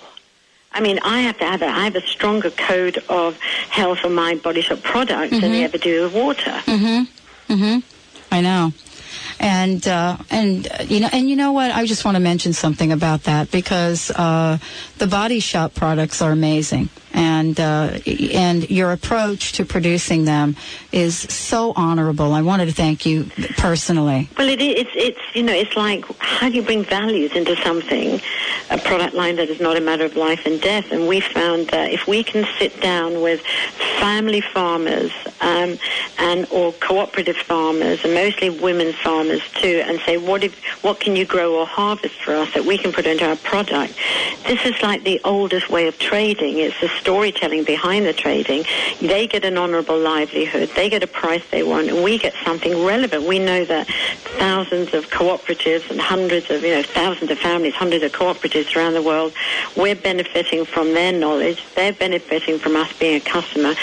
[0.74, 3.38] I mean, I have to have a, I have a stronger code of
[3.70, 6.52] health for my body shop products than they ever do with water.
[6.66, 7.54] Mm-hmm.
[7.54, 8.34] Mm-hmm.
[8.34, 8.72] I know.
[9.44, 12.54] And uh, and uh, you know and you know what I just want to mention
[12.54, 14.60] something about that because uh,
[15.00, 18.00] the body shop products are amazing and uh,
[18.34, 20.56] and your approach to producing them
[20.92, 22.34] is so honorable.
[22.34, 23.26] I wanted to thank you
[23.58, 24.30] personally.
[24.38, 24.82] Well, it is.
[24.82, 28.22] It's, it's you know, it's like how do you bring values into something,
[28.70, 30.92] a product line that is not a matter of life and death.
[30.92, 33.42] And we found that if we can sit down with
[34.00, 35.78] family farmers um,
[36.20, 41.16] and or cooperative farmers, and mostly women farmers too, and say what if what can
[41.16, 43.94] you grow or harvest for us that we can put into our product.
[44.46, 46.58] This is like the oldest way of trading.
[46.58, 48.66] It's the storytelling behind the trading.
[49.00, 50.70] They get an honorable livelihood.
[50.76, 53.24] They get a price they want, and we get something relevant.
[53.24, 53.88] We know that
[54.38, 58.94] thousands of cooperatives and hundreds of, you know, thousands of families, hundreds of cooperatives around
[58.94, 59.34] the world,
[59.76, 61.64] we're benefiting from their knowledge.
[61.76, 63.74] They're benefiting from us being a customer.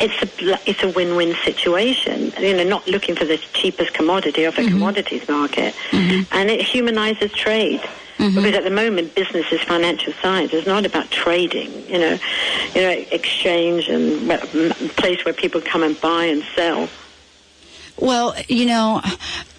[0.00, 2.32] It's a, it's a win-win situation.
[2.38, 5.74] You know, not looking for the cheapest commodity of a commodities market.
[5.90, 6.32] Mm-hmm.
[6.32, 7.80] And it humanizes trade.
[8.18, 8.34] Mm-hmm.
[8.34, 10.52] Because at the moment, business is financial science.
[10.54, 12.18] It's not about trading, you know,
[12.74, 14.30] you know, exchange and
[14.96, 16.88] place where people come and buy and sell.
[17.98, 19.02] Well, you know,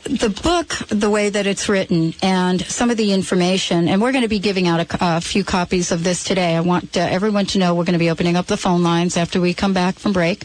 [0.07, 4.23] the book, the way that it's written, and some of the information, and we're going
[4.23, 6.55] to be giving out a, a few copies of this today.
[6.55, 9.17] I want uh, everyone to know we're going to be opening up the phone lines
[9.17, 10.43] after we come back from break,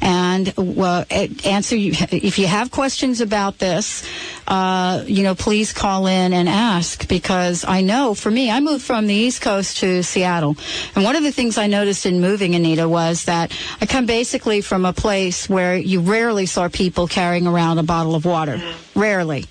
[0.00, 1.04] and uh,
[1.44, 4.06] answer you if you have questions about this.
[4.46, 8.84] Uh, you know, please call in and ask because I know for me, I moved
[8.84, 10.56] from the East Coast to Seattle,
[10.94, 14.60] and one of the things I noticed in moving, Anita, was that I come basically
[14.60, 18.60] from a place where you rarely saw people carrying around a bottle of water.
[18.94, 19.46] Rarely.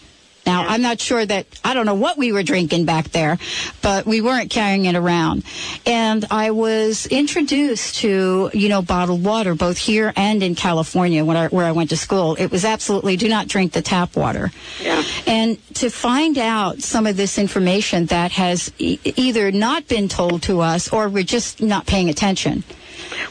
[0.46, 3.38] Now, I'm not sure that, I don't know what we were drinking back there,
[3.82, 5.44] but we weren't carrying it around.
[5.86, 11.38] And I was introduced to, you know, bottled water, both here and in California when
[11.38, 12.36] I, where I went to school.
[12.36, 14.52] It was absolutely do not drink the tap water.
[14.82, 15.02] Yeah.
[15.26, 20.44] And to find out some of this information that has e- either not been told
[20.44, 22.66] to us or we're just not paying attention.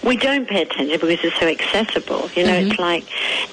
[0.04, 2.30] We don't pay attention because it's so accessible.
[2.34, 2.82] You know, it's mm-hmm.
[2.82, 3.06] like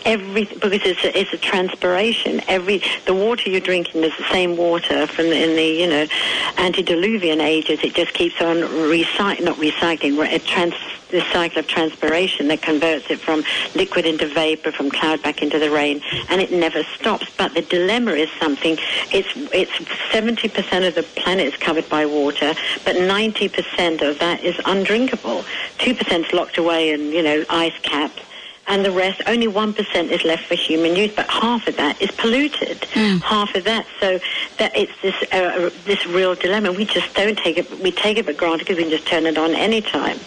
[0.06, 2.42] every because it's a, it's a transpiration.
[2.48, 6.08] Every the water you're drinking is the same water from the, in the you know
[6.58, 7.80] antediluvian ages.
[7.84, 10.20] It just keeps on recycling, not recycling.
[10.20, 10.74] re- It trans
[11.10, 13.44] this cycle of transpiration that converts it from
[13.76, 17.28] liquid into vapor, from cloud back into the rain, and it never stops.
[17.38, 18.78] But the dilemma is something.
[19.12, 19.72] It's it's
[20.12, 22.54] 70% of the planet is covered by water,
[22.86, 25.44] but 90% of that is undrinkable.
[25.78, 28.22] Two percent is locked away in you know ice caps.
[28.68, 32.12] And the rest, only 1% is left for human use, but half of that is
[32.12, 32.86] polluted.
[33.18, 33.88] Half of that.
[34.00, 34.20] So
[34.60, 36.72] that it's this, uh, this real dilemma.
[36.72, 39.26] We just don't take it, we take it for granted because we can just turn
[39.26, 40.20] it on anytime.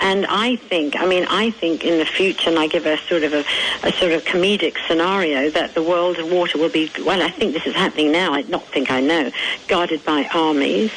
[0.00, 3.22] And I think, I mean, I think in the future, and I give a sort
[3.22, 3.44] of a,
[3.82, 7.54] a sort of comedic scenario that the world of water will be, well, I think
[7.54, 8.32] this is happening now.
[8.34, 9.30] I not think I know,
[9.68, 10.92] guarded by armies.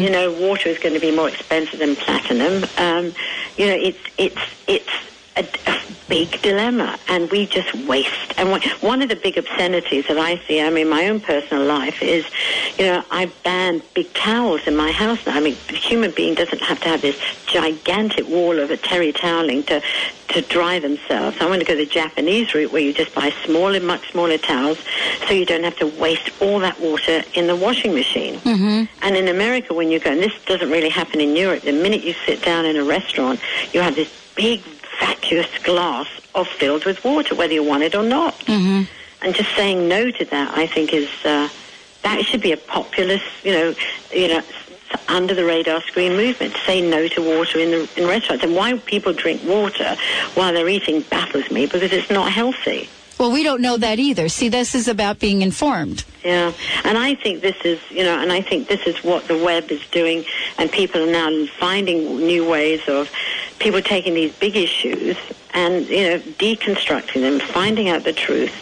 [0.00, 2.64] You know, water is going to be more expensive than platinum.
[2.78, 3.12] Um,
[3.56, 4.90] you know, it's it's it's
[5.36, 8.34] a, a big dilemma, and we just waste.
[8.36, 11.64] And one- one of the big obscenities that I see, I mean, my own personal
[11.64, 12.24] life is,
[12.78, 15.34] you know, I ban big towels in my house now.
[15.36, 17.16] I mean, a human being doesn't have to have this
[17.46, 19.82] gigantic wall of a terry toweling to
[20.28, 21.36] to dry themselves.
[21.40, 24.78] I want to go the Japanese route where you just buy smaller, much smaller towels,
[25.26, 28.34] so you don't have to waste all that water in the washing machine.
[28.40, 28.84] Mm-hmm.
[29.02, 32.02] And in America, when you go, and this doesn't really happen in Europe, the minute
[32.02, 33.38] you sit down in a restaurant,
[33.72, 34.60] you have this big
[35.00, 38.34] vacuous glass of filled with water, whether you want it or not.
[38.40, 38.82] Mm-hmm.
[39.22, 41.48] And just saying no to that, I think, is uh,
[42.02, 43.74] that should be a populist, you know,
[44.12, 44.42] you know,
[45.08, 48.44] under the radar screen movement say no to water in the in restaurants.
[48.44, 49.96] And why people drink water
[50.34, 52.88] while they're eating baffles me because it's not healthy.
[53.18, 54.28] Well, we don't know that either.
[54.28, 56.04] See, this is about being informed.
[56.22, 56.52] Yeah,
[56.84, 59.70] and I think this is, you know, and I think this is what the web
[59.70, 60.24] is doing,
[60.58, 63.10] and people are now finding new ways of
[63.58, 65.16] people taking these big issues
[65.54, 68.52] and, you know, deconstructing them, finding out the truth,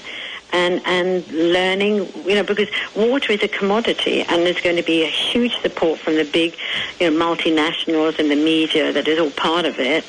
[0.54, 5.02] and and learning, you know, because water is a commodity, and there's going to be
[5.02, 6.54] a huge support from the big,
[7.00, 10.04] you know, multinationals and the media that is all part of it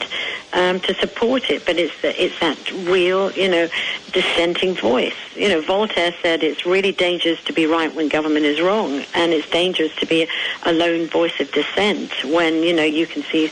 [0.54, 1.66] um, to support it.
[1.66, 3.68] But it's the, it's that real, you know,
[4.12, 5.16] dissenting voice.
[5.36, 9.34] You know, Voltaire said it's really dangerous to be right when government is wrong, and
[9.34, 10.28] it's dangerous to be
[10.64, 13.52] a lone voice of dissent when you know you can see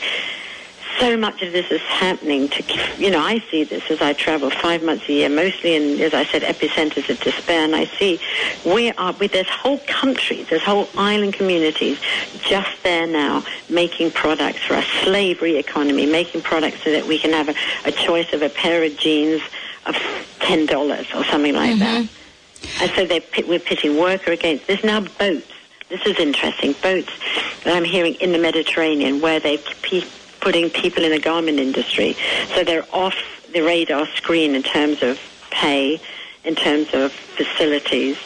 [0.98, 2.64] so much of this is happening to,
[2.98, 6.14] you know, I see this as I travel five months a year, mostly in, as
[6.14, 8.20] I said, epicenters of despair, and I see
[8.64, 11.98] we are, with this whole country, this whole island communities
[12.40, 17.32] just there now making products for a slavery economy, making products so that we can
[17.32, 17.54] have a,
[17.84, 19.42] a choice of a pair of jeans
[19.86, 19.94] of
[20.40, 22.04] $10 or something like that.
[22.04, 22.82] Mm-hmm.
[22.82, 25.50] And so they're, we're pitting worker against, there's now boats.
[25.88, 26.72] This is interesting.
[26.82, 27.12] Boats
[27.64, 30.02] that I'm hearing in the Mediterranean where they pe-
[30.44, 32.14] putting people in the garment industry.
[32.54, 33.16] So they're off
[33.52, 35.18] the radar screen in terms of
[35.50, 35.98] pay,
[36.44, 38.18] in terms of facilities,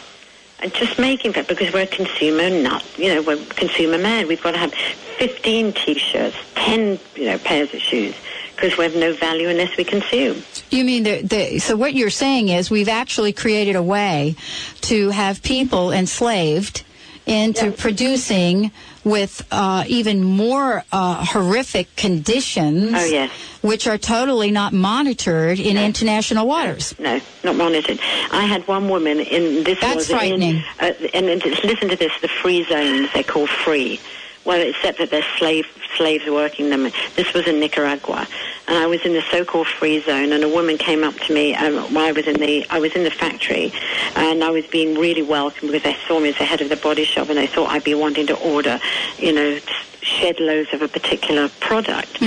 [0.59, 2.85] and just making that because we're a consumer nut.
[2.98, 4.26] You know, we're consumer mad.
[4.26, 8.16] We've got to have 15 T-shirts, 10 you know pairs of shoes
[8.57, 10.42] because we have no value unless we consume.
[10.70, 14.35] You mean the, the, so what you're saying is we've actually created a way
[14.81, 16.83] to have people enslaved
[17.24, 18.72] into producing
[19.09, 23.31] with uh, even more uh, horrific conditions, Oh, yes.
[23.62, 26.94] which are totally not monitored in international waters.
[26.99, 27.99] No, not monitored.
[28.31, 30.57] I had one woman in this That's was frightening.
[30.57, 33.99] In, uh, and, and listen to this: the free zones they call free.
[34.44, 36.85] Well, except that there's slave slaves working them.
[37.16, 38.27] This was in Nicaragua,
[38.66, 41.55] and I was in the so-called free zone, and a woman came up to me
[41.55, 43.72] um, while I was in the I was in the factory,
[44.16, 46.77] and I was being really welcomed because they saw me as the head of the
[46.77, 48.81] body shop, and they thought I'd be wanting to order,
[49.18, 49.59] you know,
[50.01, 52.22] shed loads of a particular product.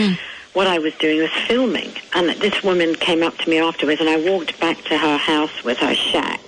[0.53, 4.09] What I was doing was filming, and this woman came up to me afterwards, and
[4.09, 6.41] I walked back to her house with her shack,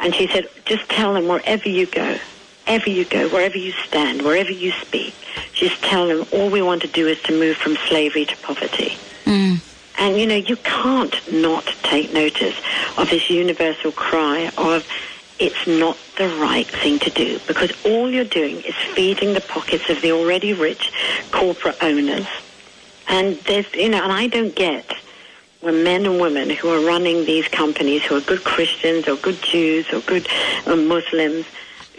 [0.00, 2.18] and she said, "Just tell them wherever you go."
[2.66, 5.14] Wherever you go, wherever you stand, wherever you speak,
[5.52, 8.96] just tell them all we want to do is to move from slavery to poverty.
[9.98, 12.56] And you know, you can't not take notice
[12.96, 14.86] of this universal cry of
[15.38, 19.90] it's not the right thing to do because all you're doing is feeding the pockets
[19.90, 20.92] of the already rich
[21.30, 22.26] corporate owners.
[23.08, 24.94] And there's, you know, and I don't get
[25.60, 29.42] when men and women who are running these companies, who are good Christians or good
[29.42, 30.26] Jews or good
[30.66, 31.44] uh, Muslims,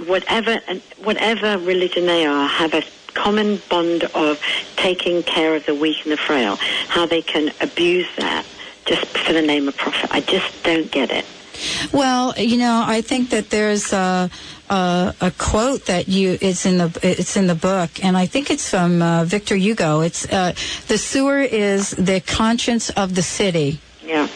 [0.05, 0.59] whatever
[1.03, 4.41] whatever religion they are, have a common bond of
[4.75, 6.57] taking care of the weak and the frail.
[6.87, 8.45] How they can abuse that
[8.85, 10.11] just for the name of profit.
[10.11, 11.25] I just don't get it.
[11.93, 14.29] Well, you know, I think that there's a,
[14.69, 18.49] a, a quote that you it's in the it's in the book, and I think
[18.49, 20.01] it's from uh, Victor Hugo.
[20.01, 20.53] It's uh,
[20.87, 23.79] the sewer is the conscience of the city.
[24.01, 24.27] Yeah.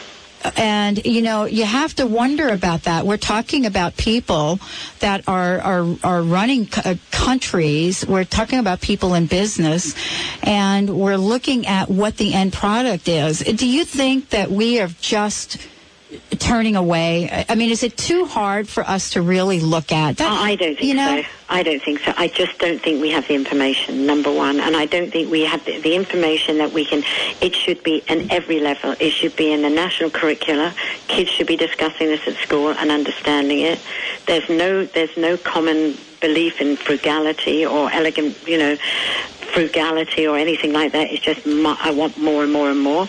[0.56, 3.04] And you know, you have to wonder about that.
[3.06, 4.60] We're talking about people
[5.00, 8.06] that are are are running c- uh, countries.
[8.06, 9.94] We're talking about people in business,
[10.42, 13.40] and we're looking at what the end product is.
[13.40, 15.58] Do you think that we are just
[16.38, 17.44] turning away?
[17.48, 20.16] I- mean, is it too hard for us to really look at?
[20.18, 21.22] That, I I don't think you know?
[21.22, 21.28] so.
[21.50, 22.12] I don't think so.
[22.16, 24.60] I just don't think we have the information, number one.
[24.60, 27.02] And I don't think we have the, the information that we can,
[27.40, 28.94] it should be in every level.
[29.00, 30.74] It should be in the national curricula.
[31.08, 33.80] Kids should be discussing this at school and understanding it.
[34.26, 38.76] There's no, there's no common belief in frugality or elegant, you know,
[39.52, 41.10] frugality or anything like that.
[41.10, 43.08] It's just, I want more and more and more.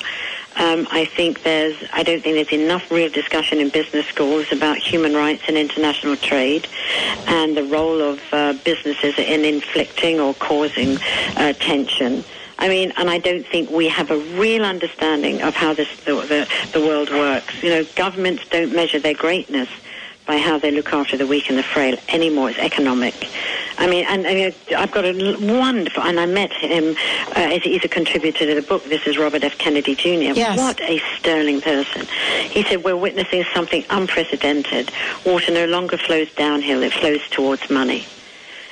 [0.55, 4.77] Um, I think there's, I don't think there's enough real discussion in business schools about
[4.77, 6.67] human rights and international trade
[7.27, 10.97] and the role of uh, businesses in inflicting or causing
[11.37, 12.23] uh, tension.
[12.57, 16.15] I mean, and I don't think we have a real understanding of how this, the,
[16.15, 17.63] the, the world works.
[17.63, 19.69] You know, governments don't measure their greatness
[20.27, 22.49] by how they look after the weak and the frail anymore.
[22.49, 23.15] It's economic.
[23.79, 26.95] I mean, and, uh, I've got a wonderful, and I met him
[27.29, 28.83] uh, as he's a contributor to the book.
[28.83, 29.57] This is Robert F.
[29.57, 30.35] Kennedy Jr.
[30.35, 30.57] Yes.
[30.57, 32.05] What a sterling person.
[32.49, 34.91] He said, we're witnessing something unprecedented.
[35.25, 38.05] Water no longer flows downhill, it flows towards money.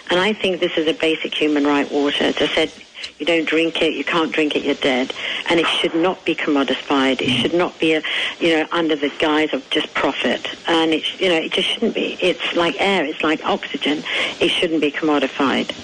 [0.10, 2.26] And I think this is a basic human right, water.
[2.26, 2.72] I said,
[3.20, 5.14] you don't drink it, you can't drink it, you're dead.
[5.50, 7.22] And it should not be commodified.
[7.22, 8.02] It should not be, a,
[8.40, 10.48] you know, under the guise of just profit.
[10.68, 12.18] And it, sh- you know, it just shouldn't be.
[12.22, 13.06] It's like air.
[13.06, 14.04] It's like oxygen.
[14.40, 15.76] It shouldn't be commodified.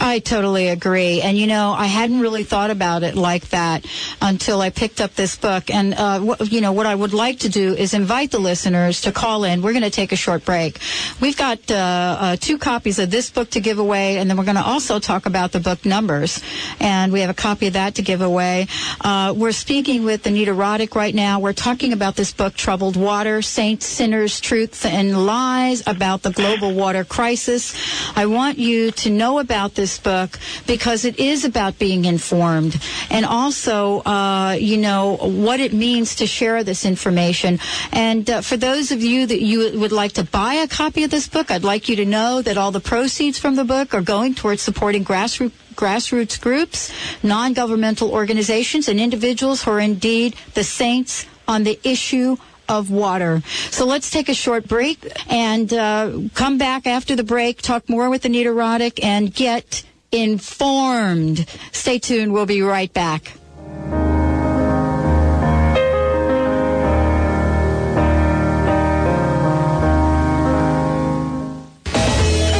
[0.00, 1.20] I totally agree.
[1.22, 3.84] And you know, I hadn't really thought about it like that
[4.20, 5.70] until I picked up this book.
[5.70, 9.00] And, uh, wh- you know, what I would like to do is invite the listeners
[9.02, 9.62] to call in.
[9.62, 10.78] We're going to take a short break.
[11.20, 14.44] We've got uh, uh, two copies of this book to give away, and then we're
[14.44, 16.42] going to also talk about the book numbers.
[16.80, 18.66] And we have a copy of that to give away.
[19.00, 21.40] Uh, we're speaking with Anita Roddick right now.
[21.40, 26.74] We're talking about this book, Troubled Water Saints, Sinners, Truths, and Lies about the global
[26.74, 27.74] water crisis.
[28.16, 33.26] I want you to know about this book because it is about being informed and
[33.26, 37.58] also, uh, you know, what it means to share this information.
[37.92, 41.10] And uh, for those of you that you would like to buy a copy of
[41.10, 44.02] this book, I'd like you to know that all the proceeds from the book are
[44.02, 46.90] going towards supporting grassroots grassroots groups,
[47.22, 52.36] non-governmental organizations, and individuals who are indeed the saints on the issue
[52.68, 53.42] of water.
[53.70, 54.98] So let's take a short break
[55.28, 61.46] and uh, come back after the break, talk more with Anita Roddick, and get informed.
[61.72, 62.32] Stay tuned.
[62.32, 63.32] We'll be right back.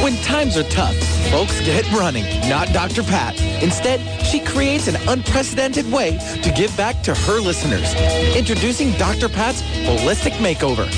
[0.03, 3.03] When times are tough, folks get running, not Dr.
[3.03, 3.39] Pat.
[3.61, 7.93] Instead, she creates an unprecedented way to give back to her listeners.
[8.35, 9.29] Introducing Dr.
[9.29, 10.89] Pat's Holistic Makeover.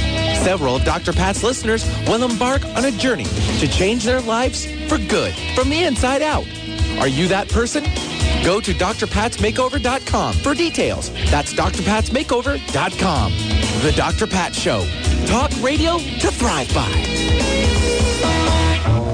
[0.44, 1.14] Several of Dr.
[1.14, 3.26] Pat's listeners will embark on a journey
[3.60, 6.46] to change their lives for good, from the inside out.
[7.00, 7.84] Are you that person?
[8.44, 11.12] Go to drpatsmakeover.com for details.
[11.30, 13.32] That's drpatsmakeover.com.
[13.82, 14.28] The Dr.
[14.28, 14.88] Pat Show.
[15.26, 17.89] Talk radio to thrive by.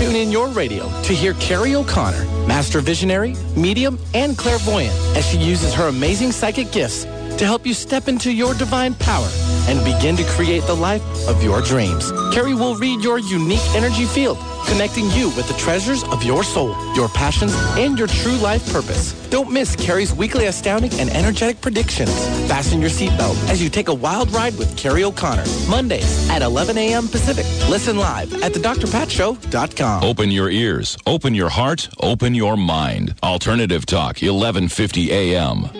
[0.00, 5.36] Tune in your radio to hear Carrie O'Connor, master visionary, medium, and clairvoyant, as she
[5.36, 7.04] uses her amazing psychic gifts
[7.40, 9.26] to help you step into your divine power
[9.66, 12.12] and begin to create the life of your dreams.
[12.34, 14.36] Carrie will read your unique energy field,
[14.68, 19.14] connecting you with the treasures of your soul, your passions, and your true life purpose.
[19.30, 22.10] Don't miss Carrie's weekly astounding and energetic predictions.
[22.46, 25.44] Fasten your seatbelt as you take a wild ride with Carrie O'Connor.
[25.66, 27.08] Mondays at 11 a.m.
[27.08, 27.46] Pacific.
[27.70, 30.04] Listen live at thedrpatshow.com.
[30.04, 33.14] Open your ears, open your heart, open your mind.
[33.22, 35.70] Alternative Talk, 1150 AM.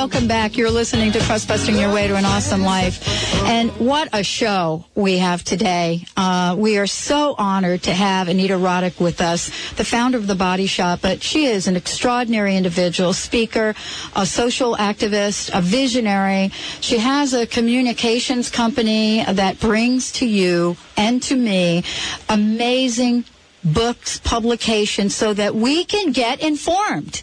[0.00, 0.56] Welcome back.
[0.56, 3.34] You're listening to Crust Busting Your Way to an Awesome Life.
[3.44, 6.06] And what a show we have today.
[6.16, 10.34] Uh, we are so honored to have Anita Roddick with us, the founder of The
[10.34, 11.00] Body Shop.
[11.02, 13.74] But she is an extraordinary individual, speaker,
[14.16, 16.50] a social activist, a visionary.
[16.80, 21.84] She has a communications company that brings to you and to me
[22.30, 23.26] amazing
[23.62, 27.22] books, publications, so that we can get informed.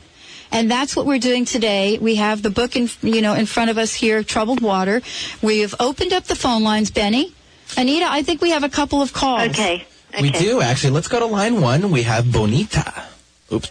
[0.51, 1.97] And that's what we're doing today.
[1.99, 5.01] We have the book in, you know, in front of us here, Troubled Water.
[5.41, 7.33] We have opened up the phone lines, Benny.
[7.77, 9.49] Anita, I think we have a couple of calls.
[9.49, 9.85] Okay.
[10.13, 10.21] okay.
[10.21, 10.91] We do, actually.
[10.91, 11.91] Let's go to line one.
[11.91, 13.03] We have Bonita.
[13.51, 13.69] Oops.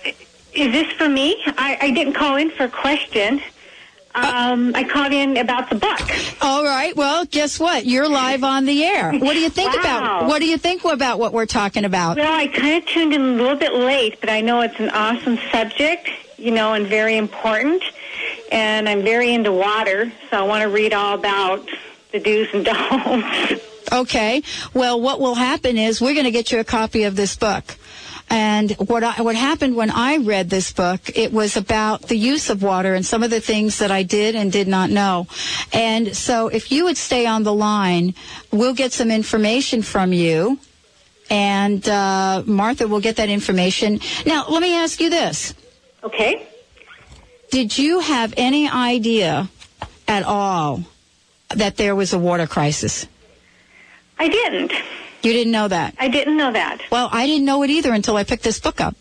[0.54, 1.42] Is this for me?
[1.46, 3.40] I, I didn't call in for a question.
[4.14, 6.00] Um, I called in about the book.
[6.40, 6.96] All right.
[6.96, 7.84] Well, guess what?
[7.84, 9.12] You're live on the air.
[9.12, 9.80] What do you think Wow.
[9.80, 12.16] about what do you think about what we're talking about?
[12.16, 14.88] Well, I kind of tuned in a little bit late, but I know it's an
[14.88, 16.08] awesome subject,
[16.38, 17.82] you know, and very important.
[18.52, 21.68] And I'm very into water, so I want to read all about
[22.12, 23.62] the do's and don'ts.
[23.92, 24.42] Okay.
[24.74, 27.76] Well, what will happen is we're going to get you a copy of this book.
[28.28, 32.50] And what I, what happened when I read this book, it was about the use
[32.50, 35.28] of water and some of the things that I did and did not know.
[35.72, 38.14] And so if you would stay on the line,
[38.50, 40.58] we'll get some information from you.
[41.30, 44.00] And uh, Martha will get that information.
[44.24, 45.54] Now, let me ask you this.
[46.06, 46.46] Okay.
[47.50, 49.48] Did you have any idea
[50.06, 50.84] at all
[51.50, 53.06] that there was a water crisis?
[54.18, 54.72] I didn't.
[55.22, 55.94] You didn't know that?
[55.98, 56.82] I didn't know that.
[56.90, 58.94] Well, I didn't know it either until I picked this book up.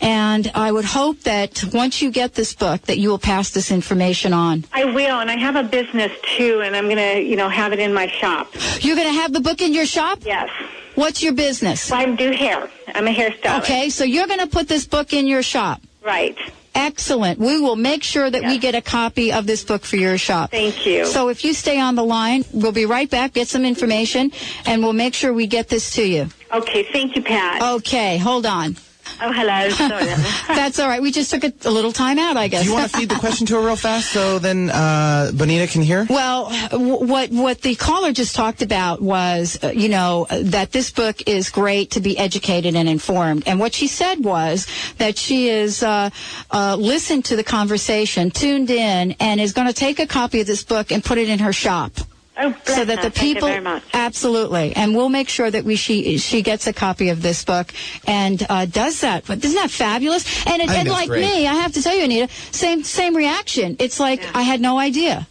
[0.00, 3.70] And I would hope that once you get this book, that you will pass this
[3.70, 4.64] information on.
[4.72, 7.72] I will, and I have a business too, and I'm going to, you know, have
[7.72, 8.52] it in my shop.
[8.80, 10.18] You're going to have the book in your shop?
[10.26, 10.50] Yes.
[10.96, 11.90] What's your business?
[11.90, 12.68] Well, I do hair.
[12.88, 13.60] I'm a hairstylist.
[13.60, 15.80] Okay, so you're going to put this book in your shop.
[16.02, 16.36] Right.
[16.74, 17.38] Excellent.
[17.38, 20.50] We will make sure that we get a copy of this book for your shop.
[20.50, 21.04] Thank you.
[21.04, 24.30] So if you stay on the line, we'll be right back, get some information,
[24.66, 26.28] and we'll make sure we get this to you.
[26.52, 27.60] Okay, thank you, Pat.
[27.62, 28.76] Okay, hold on.
[29.22, 29.68] Oh, hello.
[29.70, 30.06] Sorry.
[30.48, 31.02] That's all right.
[31.02, 32.62] We just took a, a little time out, I guess.
[32.62, 35.66] Do you want to feed the question to her real fast so then uh, Bonita
[35.66, 36.06] can hear?
[36.08, 40.72] Well, w- what what the caller just talked about was, uh, you know, uh, that
[40.72, 43.42] this book is great to be educated and informed.
[43.46, 46.08] And what she said was that she is uh,
[46.50, 50.46] uh, listened to the conversation, tuned in, and is going to take a copy of
[50.46, 51.92] this book and put it in her shop.
[52.42, 53.04] Oh, bless so that her.
[53.04, 53.82] the Thank you people very much.
[53.92, 57.72] absolutely and we'll make sure that we she she gets a copy of this book
[58.06, 61.20] and uh, does that but isn't that fabulous and, it, and like great.
[61.20, 64.78] me i have to tell you anita same same reaction it's like i had no
[64.78, 65.26] idea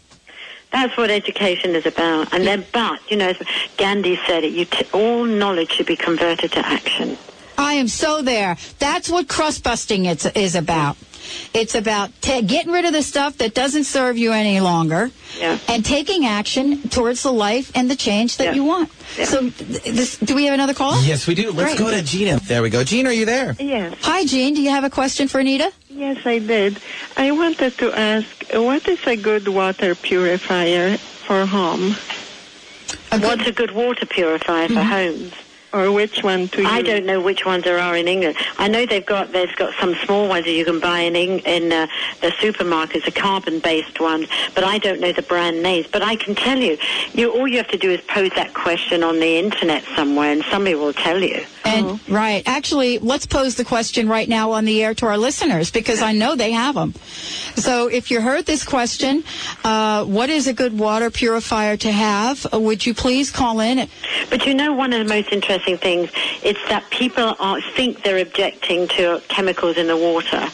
[0.72, 2.32] That's what education is about.
[2.32, 3.34] And then, but, you know,
[3.78, 7.18] Gandhi said it, you t- all knowledge should be converted to action.
[7.58, 8.56] I am so there.
[8.78, 10.96] That's what crust busting it's, is about.
[11.54, 15.58] It's about ta getting rid of the stuff that doesn't serve you any longer Yeah.
[15.68, 18.54] and taking action towards the life and the change that Yeah.
[18.56, 18.90] you want.
[19.18, 19.26] Yeah.
[19.26, 21.02] So, th- this, do we have another call?
[21.04, 21.52] Yes, we do.
[21.52, 21.80] Let's Great.
[21.80, 22.40] go to Gina.
[22.48, 22.84] There we go.
[22.84, 23.56] Gina, are you there?
[23.60, 24.54] Yes, Hi, Gene.
[24.54, 25.72] Do you have a question for Anita?
[25.90, 26.80] yes, I did.
[27.18, 31.96] I wanted to ask, what is a good water purifier for home,
[33.12, 34.90] What's a good water purifier for mm-hmm.
[34.90, 35.34] homes?
[35.74, 36.72] Or which one to use?
[36.72, 38.38] I don't know which ones there are in England.
[38.58, 41.40] I know they've got they've got some small ones that you can buy in Eng-
[41.40, 41.88] in uh,
[42.22, 44.28] the supermarkets, the carbon-based ones.
[44.56, 45.88] But I don't know the brand names.
[45.88, 46.78] But I can tell you,
[47.14, 50.44] you all you have to do is pose that question on the internet somewhere, and
[50.46, 51.46] somebody will tell you.
[51.66, 55.70] And right, actually, let's pose the question right now on the air to our listeners
[55.70, 56.94] because I know they have them.
[57.56, 59.24] So, if you heard this question,
[59.64, 62.48] uh, what is a good water purifier to have?
[62.52, 63.88] Uh, would you please call in?
[64.30, 66.10] But you know, one of the most interesting things
[66.44, 70.48] It's that people are, think they're objecting to chemicals in the water.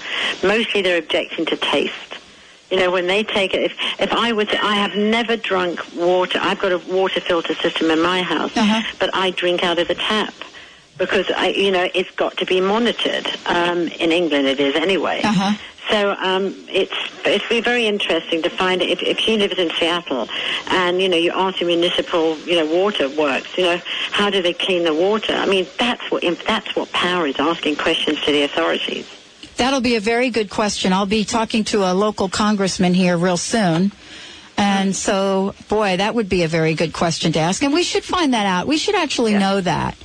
[0.44, 1.94] Mostly, they're objecting to taste.
[2.72, 6.40] You know, when they take it, if, if I was, I have never drunk water.
[6.42, 8.82] I've got a water filter system in my house, Uh-huh.
[9.00, 10.34] but I drink out of the tap
[10.98, 13.28] because I, you know, it's got to be monitored.
[13.46, 15.22] Um, in England, it is anyway.
[15.24, 15.56] Uh-huh.
[15.90, 16.94] So um, it's
[17.26, 20.28] it's be very interesting to find if if she lives in Seattle,
[20.68, 23.80] and you know you ask the municipal you know water works, you know
[24.12, 25.34] how do they clean the water?
[25.34, 29.08] I mean that's what that's what power is asking questions to the authorities.
[29.58, 30.92] That'll be a very good question.
[30.92, 33.92] I'll be talking to a local congressman here real soon.
[34.58, 37.62] And so, boy, that would be a very good question to ask.
[37.62, 38.68] And we should find that out.
[38.68, 39.98] We should actually know that.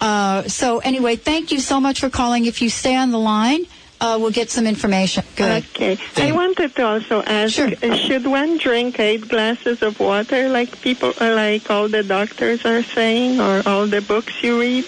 [0.00, 2.46] Uh, so, anyway, thank you so much for calling.
[2.46, 3.64] If you stay on the line,
[4.00, 5.24] uh, we'll get some information.
[5.36, 5.64] Good.
[5.74, 5.98] Okay.
[6.16, 7.70] I wanted to also ask, Sure.
[7.82, 12.64] uh, should one drink eight glasses of water like people, uh, like all the doctors
[12.64, 14.84] are saying, or all the books you read?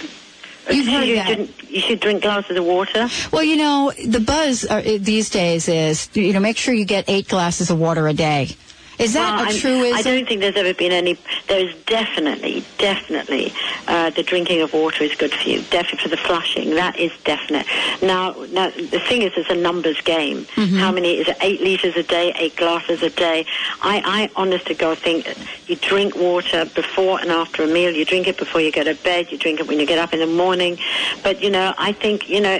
[0.71, 1.29] You've heard you, that.
[1.29, 3.09] shouldn't- you should drink glasses of water.
[3.33, 7.05] Well, you know, the buzz uh, these days is, you know, make sure you get
[7.09, 8.57] eight glasses of water a day.
[8.99, 9.97] Is that Well, a truism?
[9.97, 11.17] I don't think there's ever been any.
[11.47, 13.53] There's definitely, definitely,
[13.87, 15.63] uh, the drinking of water is good for you.
[15.71, 17.67] Definitely for the flushing, that is definite.
[18.03, 20.45] Now, now the thing is, it's a numbers game.
[20.57, 20.79] Mm-hmm.
[20.79, 21.37] How many is it?
[21.41, 23.47] Eight liters a day, eight glasses a day.
[23.83, 25.29] I, I, honest to God, think
[25.69, 27.93] you drink water before and after a meal.
[27.93, 29.31] You drink it before you go to bed.
[29.31, 30.77] You drink it when you get up in the morning.
[31.23, 32.59] But you know, I think you know.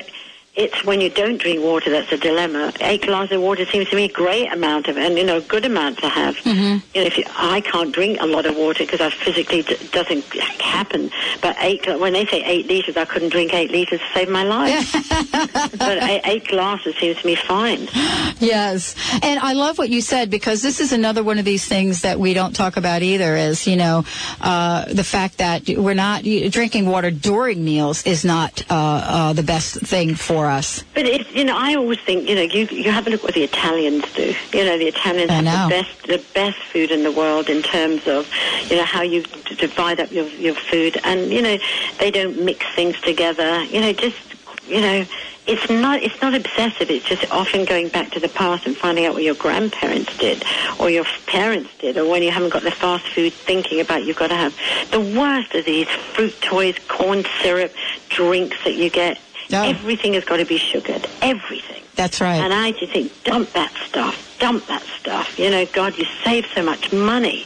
[0.59, 2.73] It's when you don't drink water that's a dilemma.
[2.81, 5.41] Eight glasses of water seems to me a great amount of, and you know, a
[5.41, 6.37] good amount to have.
[6.45, 9.77] You know, if you, I can't drink a lot of water because I physically d-
[9.93, 10.25] doesn't
[10.61, 11.11] happen.
[11.41, 14.43] But eight, when they say eight liters, I couldn't drink eight liters to save my
[14.43, 14.93] life.
[15.79, 17.89] but eight, eight glasses seems to me fine.
[18.41, 18.95] Yes.
[19.21, 22.21] And I love what you said because this is another one of these things that
[22.21, 24.05] we don't talk about either is, you know,
[24.41, 29.43] uh, the fact that we're not drinking water during meals is not uh, uh, the
[29.43, 30.85] best thing for us.
[30.95, 33.35] But it's, you know, I always think, you know, you you have a look what
[33.35, 34.35] the Italians do.
[34.53, 35.65] You know, the Italians I have know.
[35.65, 38.29] the best the best food in the world in terms of,
[38.69, 39.23] you know, how you
[39.59, 41.59] divide up your your food, and you know,
[41.99, 43.65] they don't mix things together.
[43.65, 44.19] You know, just
[44.67, 45.05] you know.
[45.51, 46.03] It's not.
[46.03, 46.91] It's not obsessive.
[46.91, 50.45] It's just often going back to the past and finding out what your grandparents did,
[50.79, 54.19] or your parents did, or when you haven't got the fast food thinking about you've
[54.19, 54.55] got to have.
[54.91, 57.73] The worst of these fructose, corn syrup,
[58.11, 59.19] drinks that you get.
[59.51, 59.63] No.
[59.65, 61.07] Everything has got to be sugared.
[61.23, 61.83] Everything.
[61.95, 62.37] That's right.
[62.41, 64.37] And I just think, dump that stuff.
[64.39, 65.37] dump that stuff.
[65.39, 67.45] You know, God, you save so much money,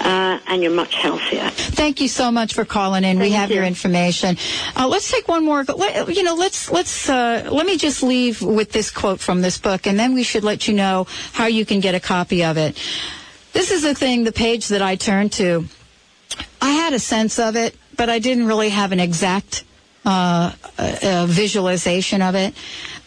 [0.00, 1.48] uh, and you're much healthier.
[1.50, 3.18] Thank you so much for calling in.
[3.18, 4.36] we have your information.
[4.76, 5.64] Uh, let's take one more.
[5.64, 9.56] let- You know, let's let's uh, let me just leave with this quote from this
[9.56, 12.58] book, and then we should let you know how you can get a copy of
[12.58, 12.76] it.
[13.54, 15.64] This is the thing, the page that I turned to.
[16.60, 19.64] I had a sense of it, but I didn't really have an exact
[20.06, 22.54] uh, uh, uh, visualization of it.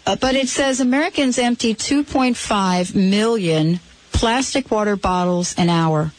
[0.05, 3.79] Uh, but it says Americans empty 2.5 million
[4.11, 6.11] plastic water bottles an hour.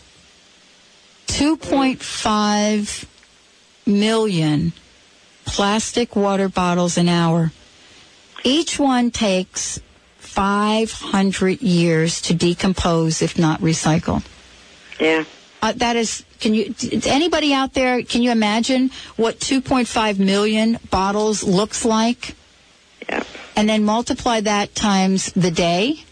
[1.26, 3.06] 2.5
[3.86, 4.72] million
[5.44, 7.52] plastic water bottles an hour.
[8.42, 9.80] Each one takes
[10.18, 14.24] 500 years to decompose, if not recycle.
[14.98, 15.24] Yeah.
[15.62, 21.42] Uh, that is, can you, anybody out there, can you imagine what 2.5 million bottles
[21.44, 22.34] looks like?
[23.08, 23.24] Yeah.
[23.56, 26.04] And then multiply that times the day,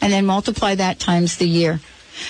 [0.00, 1.80] and then multiply that times the year.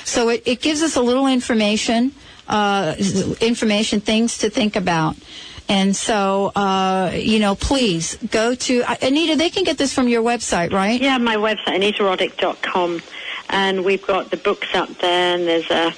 [0.04, 2.12] So it, it gives us a little information,
[2.48, 2.94] uh,
[3.40, 5.16] information, things to think about.
[5.68, 10.08] And so, uh, you know, please go to, uh, Anita, they can get this from
[10.08, 11.00] your website, right?
[11.00, 13.00] Yeah, my website, anitaroddick.com.
[13.50, 15.94] And we've got the books up there, and there's a,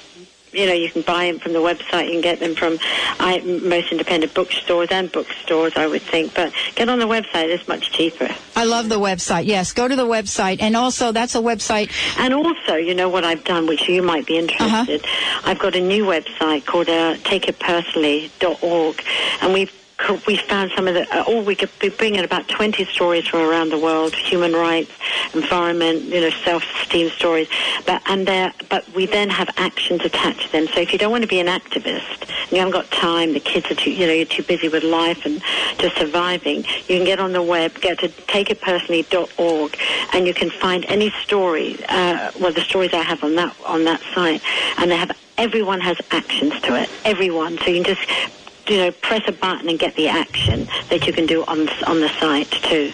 [0.57, 2.07] you know, you can buy them from the website.
[2.07, 2.79] You can get them from
[3.19, 6.33] I, most independent bookstores and bookstores, I would think.
[6.33, 8.27] But get on the website; it's much cheaper.
[8.55, 9.45] I love the website.
[9.45, 10.61] Yes, go to the website.
[10.61, 11.91] And also, that's a website.
[12.17, 15.05] And also, you know what I've done, which you might be interested.
[15.45, 19.03] I've got a new website called uh, takeitpersonally.org,
[19.41, 19.71] and we've
[20.27, 23.69] we found some of the, oh, we could be bringing about 20 stories from around
[23.69, 24.91] the world, human rights,
[25.33, 27.47] environment, you know, self-esteem stories.
[27.85, 30.67] But, and there, but we then have actions attached to them.
[30.67, 33.69] So if you don't want to be an activist, you haven't got time, the kids
[33.71, 35.41] are too, you know, you're too busy with life and
[35.79, 39.79] just surviving, you can get on the web, get to takeitpersonally.org,
[40.13, 43.83] and you can find any story, uh, well, the stories I have on that, on
[43.85, 44.41] that site,
[44.77, 47.57] and they have, everyone has actions to it, everyone.
[47.57, 51.13] So you can just you know, press a button and get the action that you
[51.13, 52.91] can do on on the site too.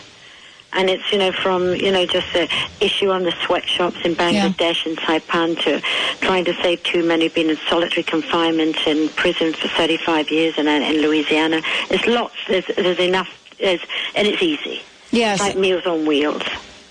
[0.75, 2.49] And it's, you know, from, you know, just the
[2.81, 5.79] issue on the sweatshops in Bangladesh and Saipan to
[6.19, 10.55] trying to save two men who've been in solitary confinement in prison for 35 years
[10.57, 11.61] and in, in Louisiana.
[11.89, 13.81] There's lots, there's, there's enough, there's,
[14.15, 14.81] and it's easy.
[15.11, 15.39] Yes.
[15.39, 16.41] It's like Meals on Wheels.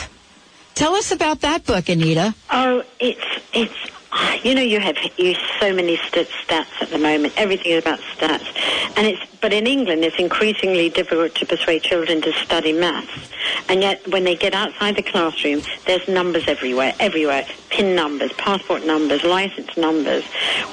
[0.77, 2.35] Tell us about that book, Anita.
[2.51, 3.19] Oh, it's
[3.51, 3.73] it's
[4.43, 7.33] you know you have you so many st- stats at the moment.
[7.37, 8.47] Everything is about stats,
[8.95, 13.31] and it's but in England it's increasingly difficult to persuade children to study maths,
[13.69, 18.85] and yet when they get outside the classroom, there's numbers everywhere, everywhere, pin numbers, passport
[18.85, 20.23] numbers, license numbers.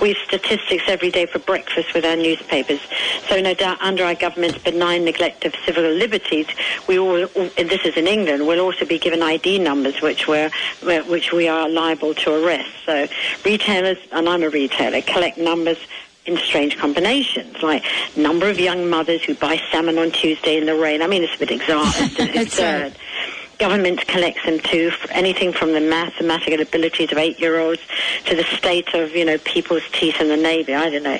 [0.01, 2.81] We have statistics every day for breakfast with our newspapers.
[3.29, 6.47] So no doubt under our government's benign neglect of civil liberties,
[6.87, 10.51] we all, and this is in England, we'll also be given ID numbers which we're,
[10.83, 12.71] which we are liable to arrest.
[12.87, 13.07] So
[13.45, 15.79] retailers, and I'm a retailer, collect numbers
[16.27, 17.85] in strange combinations, like
[18.17, 21.03] number of young mothers who buy salmon on Tuesday in the rain.
[21.03, 22.19] I mean, it's a bit exotic.
[22.19, 22.95] It's absurd.
[23.59, 27.81] Government collects them too, for anything from the mathematical abilities of eight-year-olds
[28.27, 30.75] to the state of, you know, people's teeth in the Navy.
[30.75, 31.19] I don't know.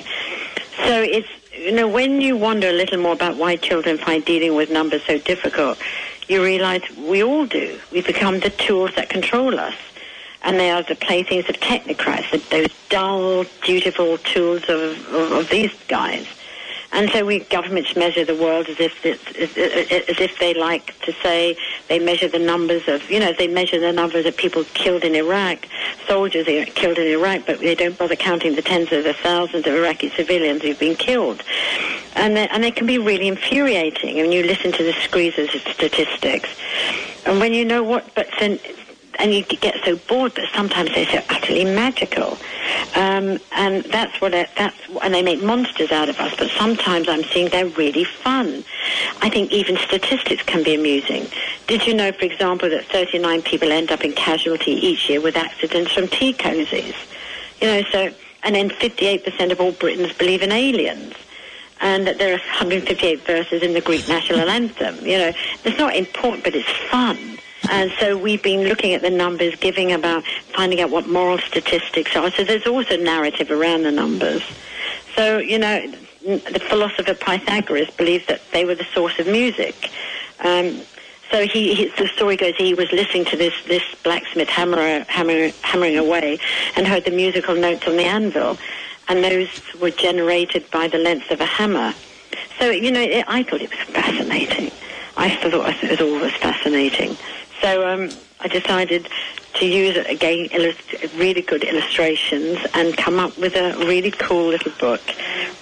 [0.85, 4.55] So it's, you know, when you wonder a little more about why children find dealing
[4.55, 5.77] with numbers so difficult,
[6.27, 7.79] you realize we all do.
[7.91, 9.75] We become the tools that control us.
[10.45, 15.73] And they are the playthings of technocrats, those dull, dutiful tools of, of, of these
[15.87, 16.27] guys.
[16.95, 21.11] And so we governments measure the world as if as, as if they like to
[21.21, 21.57] say
[21.89, 25.13] they measure the numbers of you know they measure the numbers of people killed in
[25.13, 25.67] Iraq,
[26.07, 29.73] soldiers killed in Iraq, but they don't bother counting the tens of the thousands of
[29.73, 31.43] Iraqi civilians who've been killed.
[32.15, 35.49] And they, and they can be really infuriating when you listen to the screeds of
[35.49, 36.49] statistics.
[37.25, 38.57] And when you know what, but then
[39.17, 42.37] and you get so bored, but sometimes they're so utterly magical.
[42.95, 46.33] Um, and that's what that's and they make monsters out of us.
[46.37, 48.63] But sometimes I'm seeing they're really fun.
[49.21, 51.27] I think even statistics can be amusing.
[51.67, 55.35] Did you know, for example, that 39 people end up in casualty each year with
[55.35, 56.95] accidents from tea cozies?
[57.61, 58.11] You know, so
[58.43, 61.15] and then 58% of all Britons believe in aliens
[61.81, 64.95] and that there are 158 verses in the Greek national anthem.
[65.05, 65.31] You know,
[65.63, 67.17] it's not important, but it's fun.
[67.69, 70.23] And so we've been looking at the numbers, giving about
[70.55, 72.31] finding out what moral statistics are.
[72.31, 74.43] So there's also narrative around the numbers.
[75.15, 75.91] So you know,
[76.25, 79.89] the philosopher Pythagoras believed that they were the source of music.
[80.39, 80.81] Um,
[81.31, 85.49] so he, he, the story goes, he was listening to this this blacksmith hammer, hammer,
[85.61, 86.39] hammering away,
[86.75, 88.57] and heard the musical notes on the anvil,
[89.07, 89.49] and those
[89.81, 91.93] were generated by the length of a hammer.
[92.59, 94.71] So you know, it, I thought it was fascinating.
[95.17, 97.17] I thought it was always fascinating.
[97.65, 98.11] So um,
[98.41, 99.09] I decided
[99.55, 104.71] to use again illust- really good illustrations and come up with a really cool little
[104.73, 105.01] book,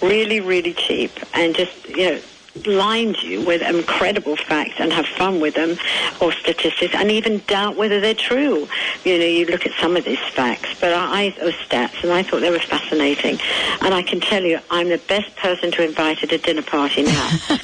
[0.01, 2.21] really really cheap, and just you know
[2.61, 5.77] blind you with incredible facts and have fun with them
[6.21, 8.67] or statistics and even doubt whether they're true.
[9.03, 12.23] You know, you look at some of these facts, but I, or stats, and I
[12.23, 13.39] thought they were fascinating.
[13.81, 17.03] And I can tell you, I'm the best person to invite at a dinner party
[17.03, 17.31] now.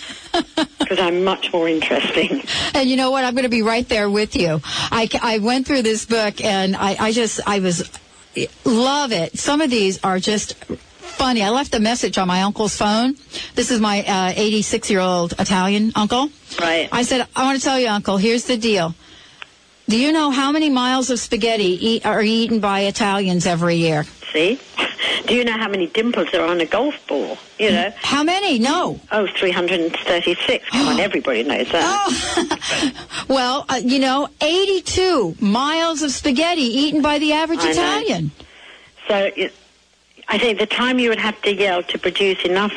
[0.79, 2.43] Because I'm much more interesting.
[2.75, 3.25] And you know what?
[3.25, 4.61] I'm going to be right there with you.
[4.63, 7.89] I, I went through this book and I, I just, I was,
[8.35, 9.37] eh, love it.
[9.37, 10.53] Some of these are just
[11.19, 11.43] funny.
[11.43, 13.15] I left a message on my uncle's phone.
[13.53, 14.03] This is my
[14.37, 16.29] 86 uh, year old Italian uncle.
[16.59, 16.87] Right.
[16.93, 18.95] I said, I want to tell you, uncle, here's the deal.
[19.89, 24.05] Do you know how many miles of spaghetti eat, are eaten by Italians every year?
[24.31, 24.59] See?
[25.27, 27.37] Do you know how many dimples are on a golf ball?
[27.59, 27.93] You know?
[27.97, 28.57] How many?
[28.57, 29.01] No.
[29.11, 30.69] Oh, 336.
[30.69, 31.83] Come on, everybody knows that.
[31.83, 33.25] Oh.
[33.27, 37.63] well, uh, you know, 82 miles of spaghetti eaten by the average.
[37.63, 38.31] Italian.
[39.07, 39.53] So it,
[40.29, 42.71] I think the time you would have to yell to produce enough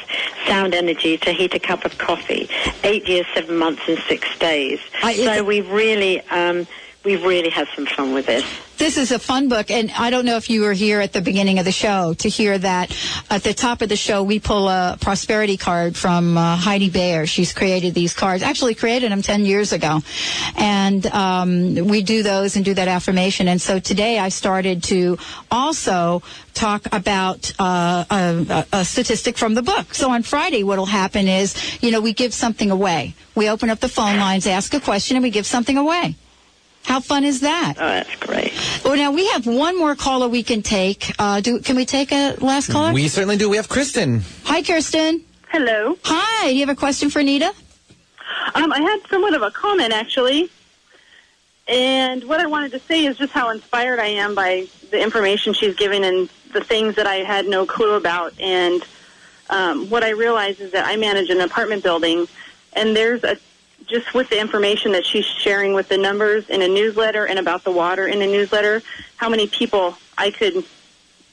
[0.46, 2.48] sound energy to heat a cup of coffee,
[2.82, 4.80] eight years, seven months, and six days.
[5.14, 6.66] so we've really, um,
[7.04, 8.44] we've really had some fun with this.
[8.78, 11.20] This is a fun book, and I don't know if you were here at the
[11.20, 12.96] beginning of the show to hear that
[13.30, 17.26] at the top of the show we pull a prosperity card from uh, Heidi Bayer.
[17.26, 20.00] She's created these cards, actually created them 10 years ago.
[20.56, 23.46] And um, we do those and do that affirmation.
[23.46, 25.16] And so today I started to
[25.48, 26.22] also
[26.54, 29.94] talk about uh, a, a statistic from the book.
[29.94, 33.14] So on Friday, what will happen is, you know, we give something away.
[33.36, 36.16] We open up the phone lines, ask a question, and we give something away.
[36.84, 37.74] How fun is that?
[37.78, 38.52] Oh, that's great.
[38.84, 41.12] Well, now we have one more caller we can take.
[41.18, 42.92] Uh, do can we take a last caller?
[42.92, 43.48] We certainly do.
[43.48, 44.22] We have Kristen.
[44.44, 45.24] Hi, Kirsten.
[45.48, 45.96] Hello.
[46.04, 46.48] Hi.
[46.48, 47.52] Do you have a question for Nita?
[48.54, 50.50] Um, I had somewhat of a comment actually,
[51.68, 55.52] and what I wanted to say is just how inspired I am by the information
[55.52, 58.38] she's giving and the things that I had no clue about.
[58.40, 58.84] And
[59.50, 62.26] um, what I realize is that I manage an apartment building,
[62.72, 63.36] and there's a
[63.92, 67.62] just with the information that she's sharing with the numbers in a newsletter and about
[67.62, 68.82] the water in a newsletter,
[69.16, 70.64] how many people I could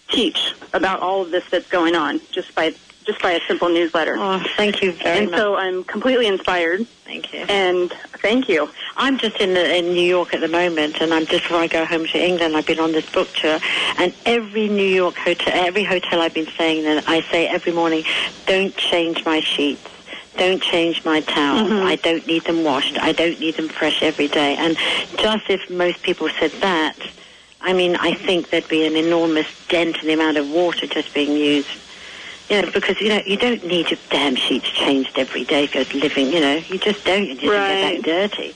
[0.09, 4.17] teach about all of this that's going on just by just by a simple newsletter.
[4.19, 5.39] Oh, thank you very and much.
[5.39, 6.85] so I'm completely inspired.
[7.05, 7.39] Thank you.
[7.49, 7.91] And
[8.21, 8.69] thank you.
[8.97, 11.65] I'm just in the, in New York at the moment, and I'm just before I
[11.67, 12.55] go home to England.
[12.55, 13.57] I've been on this book tour,
[13.97, 18.03] and every New York hotel, every hotel I've been staying in, I say every morning,
[18.45, 19.89] "Don't change my sheets."
[20.39, 21.69] Don't change my towels.
[21.69, 21.85] Mhm.
[21.85, 22.97] I don't need them washed.
[22.99, 24.55] I don't need them fresh every day.
[24.57, 24.77] And
[25.17, 26.95] just if most people said that,
[27.61, 31.13] I mean, I think there'd be an enormous dent in the amount of water just
[31.13, 31.67] being used.
[32.49, 35.75] You know, because you know you don't need your damn sheets changed every day if
[35.75, 36.31] you're living.
[36.33, 37.27] You know, you just don't.
[37.27, 38.01] You just Right.
[38.01, 38.55] get that dirty.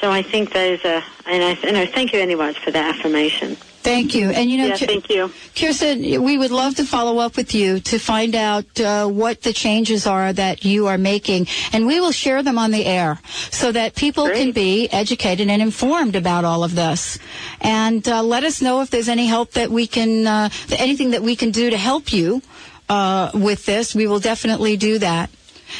[0.00, 1.02] So I think those are.
[1.26, 3.56] And I, you know, thank you anyways for that affirmation.
[3.86, 4.30] Thank you.
[4.30, 5.30] And you know, Yeah, thank you.
[5.54, 9.52] Kirsten, we would love to follow up with you to find out uh, what the
[9.52, 13.20] changes are that you are making, and we will share them on the air
[13.50, 17.18] so that people can be educated and informed about all of this.
[17.60, 21.22] And uh, let us know if there's any help that we can, uh, anything that
[21.22, 22.42] we can do to help you
[22.88, 23.94] uh, with this.
[23.94, 25.30] We will definitely do that.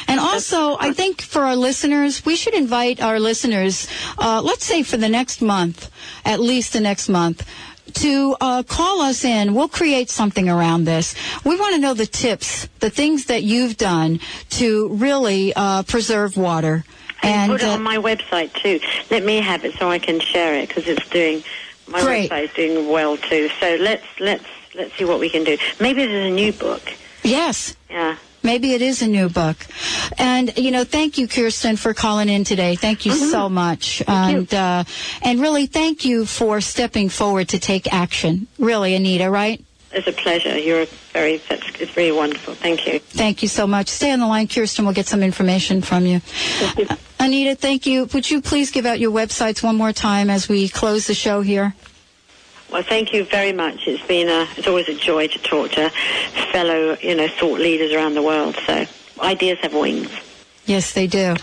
[0.07, 3.87] And also, I think for our listeners, we should invite our listeners,
[4.17, 5.89] uh, let's say for the next month,
[6.25, 7.45] at least the next month,
[7.93, 9.53] to uh, call us in.
[9.53, 11.15] We'll create something around this.
[11.43, 14.19] We want to know the tips, the things that you've done
[14.51, 16.83] to really uh, preserve water.
[17.23, 18.79] And And put it uh, on my website too.
[19.09, 21.43] Let me have it so I can share it because it's doing
[21.87, 22.29] my Great.
[22.29, 23.49] website is doing well too.
[23.59, 25.57] So let's let's let's see what we can do.
[25.79, 26.83] Maybe there's a new book.
[27.23, 28.17] yes, Yeah.
[28.47, 29.57] Maybe it is a new book.
[30.17, 32.75] And, you know, thank you, Kirsten, for calling in today.
[32.77, 34.01] Thank you so much.
[34.07, 34.85] and, Uh,
[35.21, 38.47] and really, thank you for stepping forward to take action.
[38.57, 39.59] Really, Anita, right?
[39.91, 40.57] It's a pleasure.
[40.57, 42.53] You're very, that's, it's very wonderful.
[42.53, 42.99] Thank you.
[42.99, 43.89] Thank you so much.
[43.89, 44.85] Stay on the line, Kirsten.
[44.85, 46.21] We'll get some information from you.
[46.61, 48.05] Uh, Anita, thank you.
[48.13, 51.41] Would you please give out your websites one more time as we close the show
[51.41, 51.75] here?
[52.71, 53.87] Well, thank you very much.
[53.87, 55.89] It's been a, it's always a joy to talk to
[56.51, 58.57] fellow, you know, thought leaders around the world.
[58.65, 58.85] So
[59.21, 60.09] ideas have wings.
[60.65, 61.33] Yes, they do.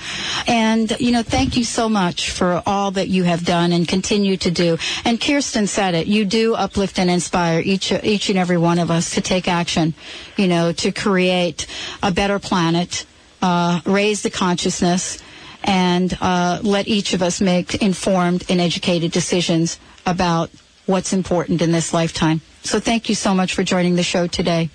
[0.47, 4.37] And, you know, thank you so much for all that you have done and continue
[4.37, 4.77] to do.
[5.07, 6.07] And Kirsten said it.
[6.07, 9.95] You do uplift and inspire each, each and every one of us to take action,
[10.37, 11.66] you know, to create
[12.03, 13.07] a better planet,
[13.41, 15.22] uh, raise the consciousness,
[15.62, 20.51] and uh, let each of us make informed and educated decisions about
[20.87, 22.41] what's important in this lifetime.
[22.62, 24.70] So thank you so much for joining the show today.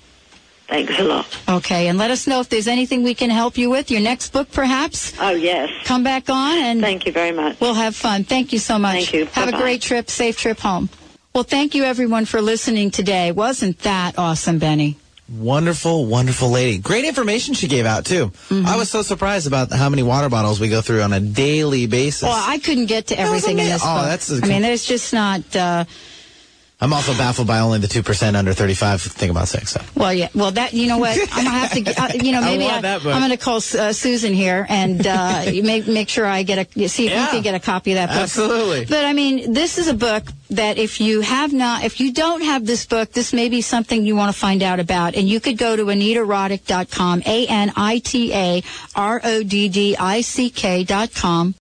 [0.68, 1.26] Thanks a lot.
[1.48, 3.90] Okay, and let us know if there's anything we can help you with.
[3.90, 5.12] Your next book, perhaps.
[5.20, 5.68] Oh, yes.
[5.84, 7.58] Come back on and Thank you very much.
[7.60, 8.22] we'll have fun.
[8.22, 8.94] Thank you so much.
[8.94, 9.26] Thank you.
[9.26, 9.62] Have a Bye-bye.
[9.62, 10.88] great trip, safe trip home.
[11.34, 13.32] Well, thank you everyone for listening today.
[13.32, 14.96] Wasn't that awesome, Benny?
[15.30, 16.78] Wonderful, wonderful lady.
[16.78, 18.26] Great information she gave out too.
[18.48, 18.66] Mm-hmm.
[18.66, 21.86] I was so surprised about how many water bottles we go through on a daily
[21.86, 22.22] basis.
[22.22, 24.04] Well, I couldn't get to everything in this oh, book.
[24.06, 25.54] that's a- I mean, there's just not.
[25.54, 25.84] Uh,
[26.80, 29.72] I'm also baffled by only the two percent under 35 think about sex.
[29.72, 29.82] So.
[29.94, 30.28] well, yeah.
[30.34, 31.18] Well, that you know what?
[31.32, 32.02] I'm gonna have to.
[32.02, 36.08] Uh, you know, maybe I, am gonna call uh, Susan here and uh, make make
[36.08, 37.26] sure I get a see if Yeah.
[37.26, 38.22] we can get a copy of that book.
[38.22, 38.86] Absolutely.
[38.86, 42.42] But I mean, this is a book that if you have not, if you don't
[42.42, 45.14] have this book, this may be something you want to find out about.
[45.14, 48.62] And you could go to anitaroddick.com, A N I T A
[48.94, 51.54] R O D D I C K.com.